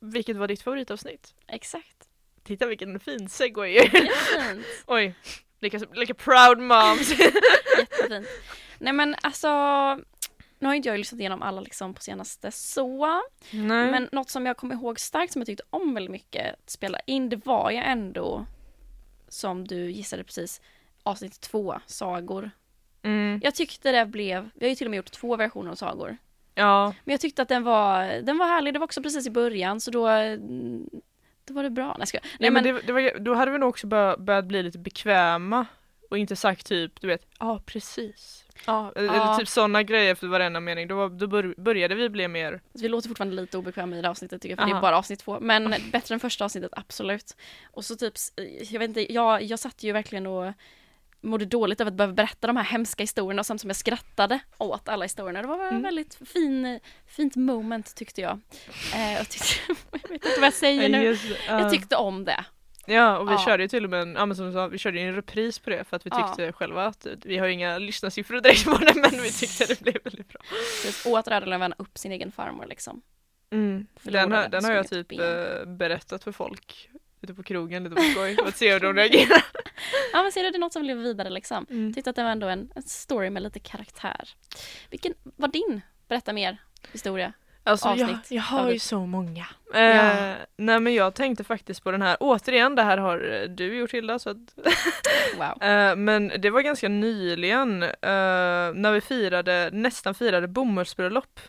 vilket 0.00 0.36
var 0.36 0.48
ditt 0.48 0.62
favoritavsnitt? 0.62 1.34
Exakt. 1.48 2.08
Titta 2.46 2.66
vilken 2.66 3.00
fin 3.00 3.28
segway! 3.28 3.72
Jättefint. 3.72 4.66
Oj, 4.86 5.14
lika, 5.60 5.78
lika 5.94 6.14
proud 6.14 6.58
moms! 6.58 7.10
Jättefint. 7.78 8.26
Nej 8.78 8.92
men 8.92 9.14
alltså, 9.22 9.48
nu 10.58 10.68
har 10.68 10.74
inte 10.74 10.88
jag 10.88 10.98
lyssnat 10.98 11.20
igenom 11.20 11.42
alla 11.42 11.60
liksom 11.60 11.94
på 11.94 12.02
senaste 12.02 12.50
så. 12.50 13.06
Nej. 13.50 13.90
Men 13.90 14.08
något 14.12 14.30
som 14.30 14.46
jag 14.46 14.56
kommer 14.56 14.74
ihåg 14.74 15.00
starkt 15.00 15.32
som 15.32 15.40
jag 15.40 15.46
tyckte 15.46 15.64
om 15.70 15.94
väldigt 15.94 16.10
mycket 16.12 16.54
att 16.54 16.70
spela 16.70 17.00
in, 17.06 17.28
det 17.28 17.46
var 17.46 17.70
ju 17.70 17.76
ändå 17.76 18.46
som 19.28 19.66
du 19.68 19.90
gissade 19.90 20.24
precis, 20.24 20.60
avsnitt 21.02 21.40
två, 21.40 21.80
sagor. 21.86 22.50
Mm, 23.02 23.40
Jag 23.44 23.54
tyckte 23.54 23.92
det 23.92 24.06
blev, 24.06 24.50
vi 24.54 24.66
har 24.66 24.70
ju 24.70 24.74
till 24.74 24.86
och 24.86 24.90
med 24.90 24.96
gjort 24.96 25.10
två 25.12 25.36
versioner 25.36 25.70
av 25.70 25.74
sagor. 25.74 26.16
ja, 26.54 26.94
Men 27.04 27.12
jag 27.12 27.20
tyckte 27.20 27.42
att 27.42 27.48
den 27.48 27.62
var, 27.62 28.04
den 28.22 28.38
var 28.38 28.46
härlig, 28.46 28.74
det 28.74 28.78
var 28.78 28.84
också 28.84 29.02
precis 29.02 29.26
i 29.26 29.30
början 29.30 29.80
så 29.80 29.90
då, 29.90 30.06
mm, 30.08 30.90
då 31.46 31.54
var 31.54 31.62
det 31.62 31.70
bra. 31.70 31.86
Nej, 31.86 31.96
jag 31.98 32.08
skojar. 32.08 32.24
Nej, 32.40 32.50
men 32.50 32.64
det, 32.64 32.80
det 32.80 32.92
var, 32.92 33.18
då 33.18 33.34
hade 33.34 33.50
vi 33.50 33.58
nog 33.58 33.68
också 33.68 33.86
bör, 33.86 34.16
börjat 34.16 34.44
bli 34.44 34.62
lite 34.62 34.78
bekväma 34.78 35.66
och 36.10 36.18
inte 36.18 36.36
sagt 36.36 36.66
typ, 36.66 37.00
du 37.00 37.06
vet, 37.06 37.26
ja 37.38 37.62
precis. 37.66 38.42
Ja, 38.66 38.92
eller 38.96 39.14
Ja. 39.14 39.36
typ 39.38 39.48
sådana 39.48 39.82
grejer 39.82 40.14
för 40.14 40.26
varenda 40.26 40.60
mening. 40.60 40.88
Då, 40.88 41.08
då 41.08 41.26
bör, 41.26 41.54
började 41.56 41.94
vi 41.94 42.08
bli 42.08 42.28
mer, 42.28 42.60
vi 42.72 42.88
låter 42.88 43.08
fortfarande 43.08 43.36
lite 43.36 43.58
obekväma 43.58 43.96
i 43.96 44.02
det 44.02 44.10
avsnittet 44.10 44.42
tycker 44.42 44.52
jag, 44.52 44.58
för 44.58 44.66
det 44.66 44.72
Aha. 44.72 44.78
är 44.78 44.82
bara 44.82 44.98
avsnitt 44.98 45.20
två. 45.20 45.40
Men 45.40 45.74
bättre 45.92 46.14
än 46.14 46.20
första 46.20 46.44
avsnittet, 46.44 46.70
absolut. 46.76 47.36
Och 47.72 47.84
så 47.84 47.96
typ, 47.96 48.14
jag 48.70 48.78
vet 48.78 48.88
inte, 48.88 49.12
jag, 49.12 49.42
jag 49.42 49.58
satt 49.58 49.82
ju 49.82 49.92
verkligen 49.92 50.26
och 50.26 50.52
mådde 51.20 51.44
dåligt 51.44 51.80
över 51.80 51.90
att 51.90 51.96
behöva 51.96 52.12
berätta 52.14 52.46
de 52.46 52.56
här 52.56 52.64
hemska 52.64 53.02
historierna 53.02 53.40
och 53.40 53.46
samtidigt 53.46 53.60
som 53.60 53.68
jag 53.70 53.76
skrattade 53.76 54.38
åt 54.58 54.88
alla 54.88 55.04
historierna. 55.04 55.42
Det 55.42 55.48
var 55.48 55.68
Mm. 55.68 55.82
väldigt 55.82 56.14
fin, 56.32 56.80
fint 57.06 57.36
moment 57.36 57.94
tyckte 57.96 58.20
jag. 58.20 58.40
Eh, 58.94 59.12
jag, 59.12 59.28
tyckte, 59.28 59.48
jag 59.92 60.08
vet 60.08 60.12
inte 60.24 60.40
vad 60.40 60.46
jag 60.46 60.54
säger 60.54 60.88
nu. 60.88 61.02
Just, 61.04 61.24
ja. 61.48 61.60
Jag 61.60 61.72
tyckte 61.72 61.96
om 61.96 62.24
det. 62.24 62.44
Ja 62.88 63.18
och 63.18 63.28
vi 63.28 63.32
Ja. 63.32 63.44
körde 63.44 63.62
ju 63.62 63.68
till 63.68 63.84
och 63.84 63.90
med 63.90 64.02
en, 64.02 64.14
ja, 64.14 64.26
men 64.26 64.36
som 64.36 64.52
sa, 64.52 64.66
vi 64.66 64.78
körde 64.78 65.00
en 65.00 65.14
repris 65.14 65.58
på 65.58 65.70
det 65.70 65.84
för 65.84 65.96
att 65.96 66.06
vi 66.06 66.10
Ja. 66.12 66.28
tyckte 66.28 66.52
själva 66.52 66.86
att 66.86 67.06
vi 67.24 67.38
har 67.38 67.46
ju 67.46 67.52
inga 67.52 67.78
lyssnarsiffror 67.78 68.40
direkt 68.40 68.64
på 68.64 68.78
det 68.78 68.94
men 68.94 69.10
vi 69.22 69.32
tyckte 69.32 69.66
det 69.66 69.80
blev 69.80 69.96
väldigt 70.04 70.28
bra. 70.28 70.40
Så 71.02 71.18
åt 71.18 71.28
Rödlöven 71.28 71.74
upp 71.78 71.98
sin 71.98 72.12
egen 72.12 72.32
farmor 72.32 72.66
liksom. 72.66 73.02
Den, 73.50 73.86
Förlorade 73.96 74.36
har, 74.36 74.48
den 74.48 74.64
har 74.64 74.72
jag 74.72 74.88
typ 74.88 75.08
ben. 75.08 75.20
eh, 75.20 75.64
berättat 75.76 76.24
för 76.24 76.32
folk 76.32 76.90
ute 77.26 77.34
på 77.34 77.42
krogen 77.42 77.84
lite 77.84 77.96
på 77.96 78.02
skoj 78.02 78.36
för 78.36 78.48
att 78.48 78.56
se 78.56 78.72
hur 78.72 78.80
de 78.80 78.94
reagerar. 78.94 79.44
Ja 80.12 80.22
men 80.22 80.32
ser 80.32 80.42
du, 80.42 80.50
det 80.50 80.56
är 80.56 80.60
något 80.60 80.72
som 80.72 80.82
lever 80.84 81.02
vidare 81.02 81.30
liksom. 81.30 81.66
Mm. 81.70 81.94
Tyckte 81.94 82.10
att 82.10 82.16
det 82.16 82.22
var 82.22 82.30
ändå 82.30 82.46
en, 82.48 82.70
en 82.74 82.82
story 82.82 83.30
med 83.30 83.42
lite 83.42 83.58
karaktär. 83.58 84.28
Vilken 84.90 85.14
var 85.36 85.48
din, 85.48 85.80
berätta 86.08 86.32
mer, 86.32 86.58
historia? 86.92 87.32
Alltså 87.64 87.94
jag, 87.96 88.18
jag 88.28 88.42
har 88.42 88.70
ju 88.70 88.78
så 88.78 89.06
många. 89.06 89.46
Eh, 89.74 89.80
Ja. 89.80 90.34
Nej 90.56 90.80
men 90.80 90.94
jag 90.94 91.14
tänkte 91.14 91.44
faktiskt 91.44 91.82
på 91.82 91.90
den 91.90 92.02
här, 92.02 92.16
återigen 92.20 92.74
det 92.74 92.82
här 92.82 92.98
har 92.98 93.32
eh, 93.32 93.48
du 93.48 93.76
gjort 93.78 93.94
Hilda 93.94 94.18
så 94.18 94.30
att 94.30 94.36
Wow. 95.38 95.62
Eh, 95.68 95.96
men 95.96 96.32
det 96.38 96.50
var 96.50 96.60
ganska 96.60 96.88
nyligen 96.88 97.82
eh, 97.82 97.88
när 98.74 98.92
vi 98.92 99.00
firade, 99.00 99.70
nästan 99.72 100.14
firade 100.14 100.48
bomullsbröllop. 100.48 101.40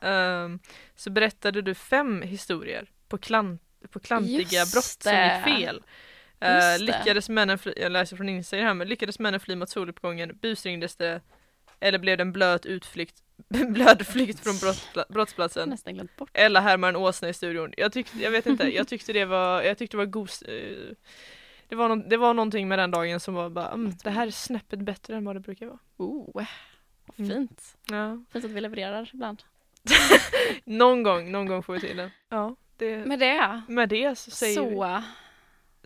Eh, 0.00 0.48
så 0.96 1.10
berättade 1.10 1.62
du 1.62 1.74
fem 1.74 2.22
historier 2.22 2.86
på, 3.08 3.18
klant, 3.18 3.62
på 3.88 4.00
klantiga 4.00 4.38
Just 4.60 4.72
brott 4.74 4.84
som 4.84 5.12
det. 5.12 5.34
gick 5.46 5.56
fel. 5.58 5.82
Det. 6.38 6.78
lyckades 6.78 7.28
männen 7.28 7.58
fly, 7.58 7.72
jag 7.76 7.92
läser 7.92 8.16
från 8.16 8.28
Instagram 8.28 8.66
här, 8.66 8.74
men 8.74 8.88
lyckades 8.88 9.18
männen 9.18 9.40
fly 9.40 9.56
mot 9.56 9.68
soluppgången, 9.70 10.38
busringdes 10.42 10.96
det 10.96 11.20
eller 11.80 11.98
blev 11.98 12.16
det 12.18 12.22
en 12.22 12.32
blöt 12.32 12.66
utflykt, 12.66 13.22
blöd 13.48 14.06
flykt 14.06 14.40
från 14.40 14.58
brottspla, 14.58 15.04
brottsplatsen? 15.08 15.68
Nästan 15.68 15.94
glömt 15.94 16.16
bort. 16.16 16.30
Eller 16.32 16.60
härmar 16.60 16.88
en 16.88 16.96
åsna 16.96 17.28
i 17.28 17.32
studion. 17.34 17.74
Jag 17.76 17.92
tyckte, 17.92 18.18
jag 18.18 18.30
vet 18.30 18.46
inte, 18.46 18.68
jag 18.74 18.88
tyckte 18.88 19.12
det 19.12 19.24
var, 19.24 19.62
jag 19.62 19.78
tyckte 19.78 19.96
det 19.96 19.98
var 19.98 20.06
god, 20.06 20.30
eh, 20.48 20.94
det 21.68 21.76
var, 21.76 21.88
någon, 21.88 22.08
det 22.08 22.16
var 22.16 22.34
någonting 22.34 22.68
med 22.68 22.78
den 22.78 22.90
dagen 22.90 23.20
som 23.20 23.34
var 23.34 23.50
bara, 23.50 23.68
mm, 23.70 23.92
det 24.04 24.10
här 24.10 24.26
är 24.26 24.30
snäppet 24.30 24.78
bättre 24.78 25.16
än 25.16 25.24
vad 25.24 25.36
det 25.36 25.40
brukar 25.40 25.66
vara. 25.66 25.78
Oh, 25.96 26.30
vad 26.34 26.46
Mm. 27.18 27.30
fint. 27.30 27.76
Ja. 27.90 28.24
Fint 28.32 28.44
att 28.44 28.50
vi 28.50 28.60
levererar 28.60 29.10
ibland. 29.14 29.42
Någon 30.64 31.02
gång, 31.02 31.30
någon 31.32 31.46
gång 31.46 31.62
får 31.62 31.72
vi 31.72 31.80
till 31.80 31.96
det. 31.96 32.10
Ja, 32.28 32.56
det, 32.76 32.96
Med 33.06 33.18
det 33.18 33.62
med 33.68 33.88
det 33.88 34.18
så 34.18 34.30
säger, 34.30 34.62
vi, 34.70 34.76
så 34.76 35.02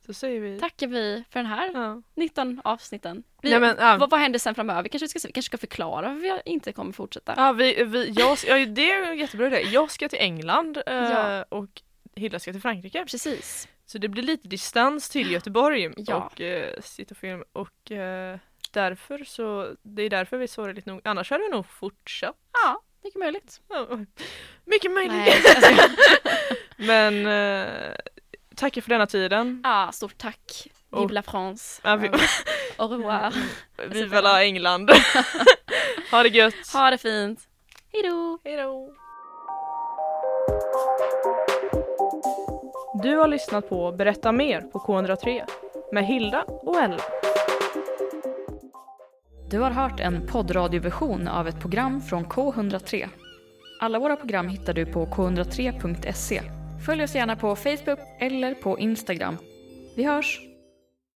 så 0.07 0.13
säger 0.15 0.41
vi 0.41 0.59
tackar 0.61 0.87
vi 0.87 1.25
för 1.31 1.41
den 1.41 1.47
här 1.47 1.71
Ja. 1.75 2.03
19 2.15 2.61
avsnitten. 2.65 3.23
Vi, 3.43 3.51
Nej, 3.51 3.61
men, 3.61 3.77
ja. 3.79 3.97
vad, 4.01 4.11
vad 4.11 4.21
händer 4.21 4.39
sen 4.39 4.55
framöver? 4.55 4.83
Vi 4.83 4.89
kanske 4.89 5.09
ska, 5.09 5.19
kanske 5.21 5.43
ska 5.43 5.59
förklara 5.59 6.09
varför 6.09 6.21
vi 6.21 6.41
inte 6.45 6.73
kommer 6.73 6.93
fortsätta. 6.93 7.35
Ja, 7.37 7.53
vi, 7.53 7.85
vi, 7.85 8.11
jag, 8.11 8.39
ja, 8.47 8.67
det 8.67 8.91
är 8.93 9.03
en 9.11 9.19
jättebra 9.19 9.47
idé. 9.47 9.61
Jag 9.61 9.91
ska 9.91 10.09
till 10.09 10.19
England 10.19 10.77
eh, 10.87 10.95
Ja. 10.95 11.43
och 11.49 11.83
Hilda 12.15 12.39
ska 12.39 12.53
till 12.53 12.61
Frankrike. 12.63 13.05
Precis. 13.05 13.69
Så 13.87 13.99
det 13.99 14.09
blir 14.09 14.23
lite 14.23 14.49
distans 14.49 15.11
till 15.11 15.31
Göteborg 15.31 15.93
Ja. 15.97 16.17
och 16.35 16.41
eh, 16.41 16.81
sitta 16.81 17.13
och 17.13 17.19
film 17.19 17.45
och 17.53 17.91
eh, 17.93 18.39
därför 18.73 19.25
så, 19.25 19.69
det 19.83 20.03
är 20.03 20.11
därför 20.11 20.37
vi 20.37 20.49
sorgligt 20.49 20.87
nog, 20.87 21.01
annars 21.05 21.31
hade 21.31 21.45
vi 21.45 21.51
nog 21.51 21.67
fortsatt. 21.67 22.37
Ja, 22.53 22.83
mycket 23.05 23.19
möjligt. 23.19 23.61
Ja, 23.69 23.87
Mycket 24.65 24.91
möjligt. 24.93 25.13
Nej, 25.17 25.43
alltså, 25.57 25.71
Men 26.79 27.27
eh, 27.27 27.95
tack 28.57 28.75
för 28.75 28.89
denna 28.89 29.07
tiden. 29.07 29.61
ja, 29.65 29.91
stort 29.93 30.19
tack. 30.19 30.69
Och- 30.91 31.03
Vive 31.03 31.13
la 31.15 31.23
France. 31.23 31.81
Ja, 31.85 31.97
vi- 31.97 32.11
Au 32.79 32.89
revoir. 32.89 33.35
Viva 33.89 34.21
la 34.21 34.45
England. 34.45 34.91
ha 36.11 36.23
det 36.23 36.29
gött. 36.29 36.55
Ha 36.73 36.91
det 36.91 36.99
fint. 36.99 37.41
Hejdå. 37.93 38.39
Hejdå. 38.45 38.95
Du 43.03 43.17
har 43.17 43.29
lyssnat 43.29 43.69
på 43.69 43.93
Berätta 43.93 44.33
mer 44.33 44.61
på 44.61 44.79
K103 44.79 45.43
med 45.93 46.07
Hilda 46.07 46.43
och 46.43 46.77
Ella. 46.81 47.01
Du 49.51 49.59
har 49.59 49.71
hört 49.71 50.01
en 50.01 50.27
poddradioversion 50.27 51.29
av 51.29 51.49
ett 51.49 51.61
program 51.61 52.01
från 52.03 52.25
K103. 52.27 53.09
Alla 53.81 53.99
våra 53.99 54.17
program 54.17 54.49
hittar 54.49 54.73
du 54.75 54.87
på 54.87 55.07
k103.se. 55.07 56.43
Följ 56.87 57.03
oss 57.03 57.15
gärna 57.15 57.37
på 57.37 57.57
Facebook 57.57 57.99
eller 58.21 58.55
på 58.55 58.79
Instagram. 58.79 59.37
Vi 59.97 60.05
hörs! 60.05 60.48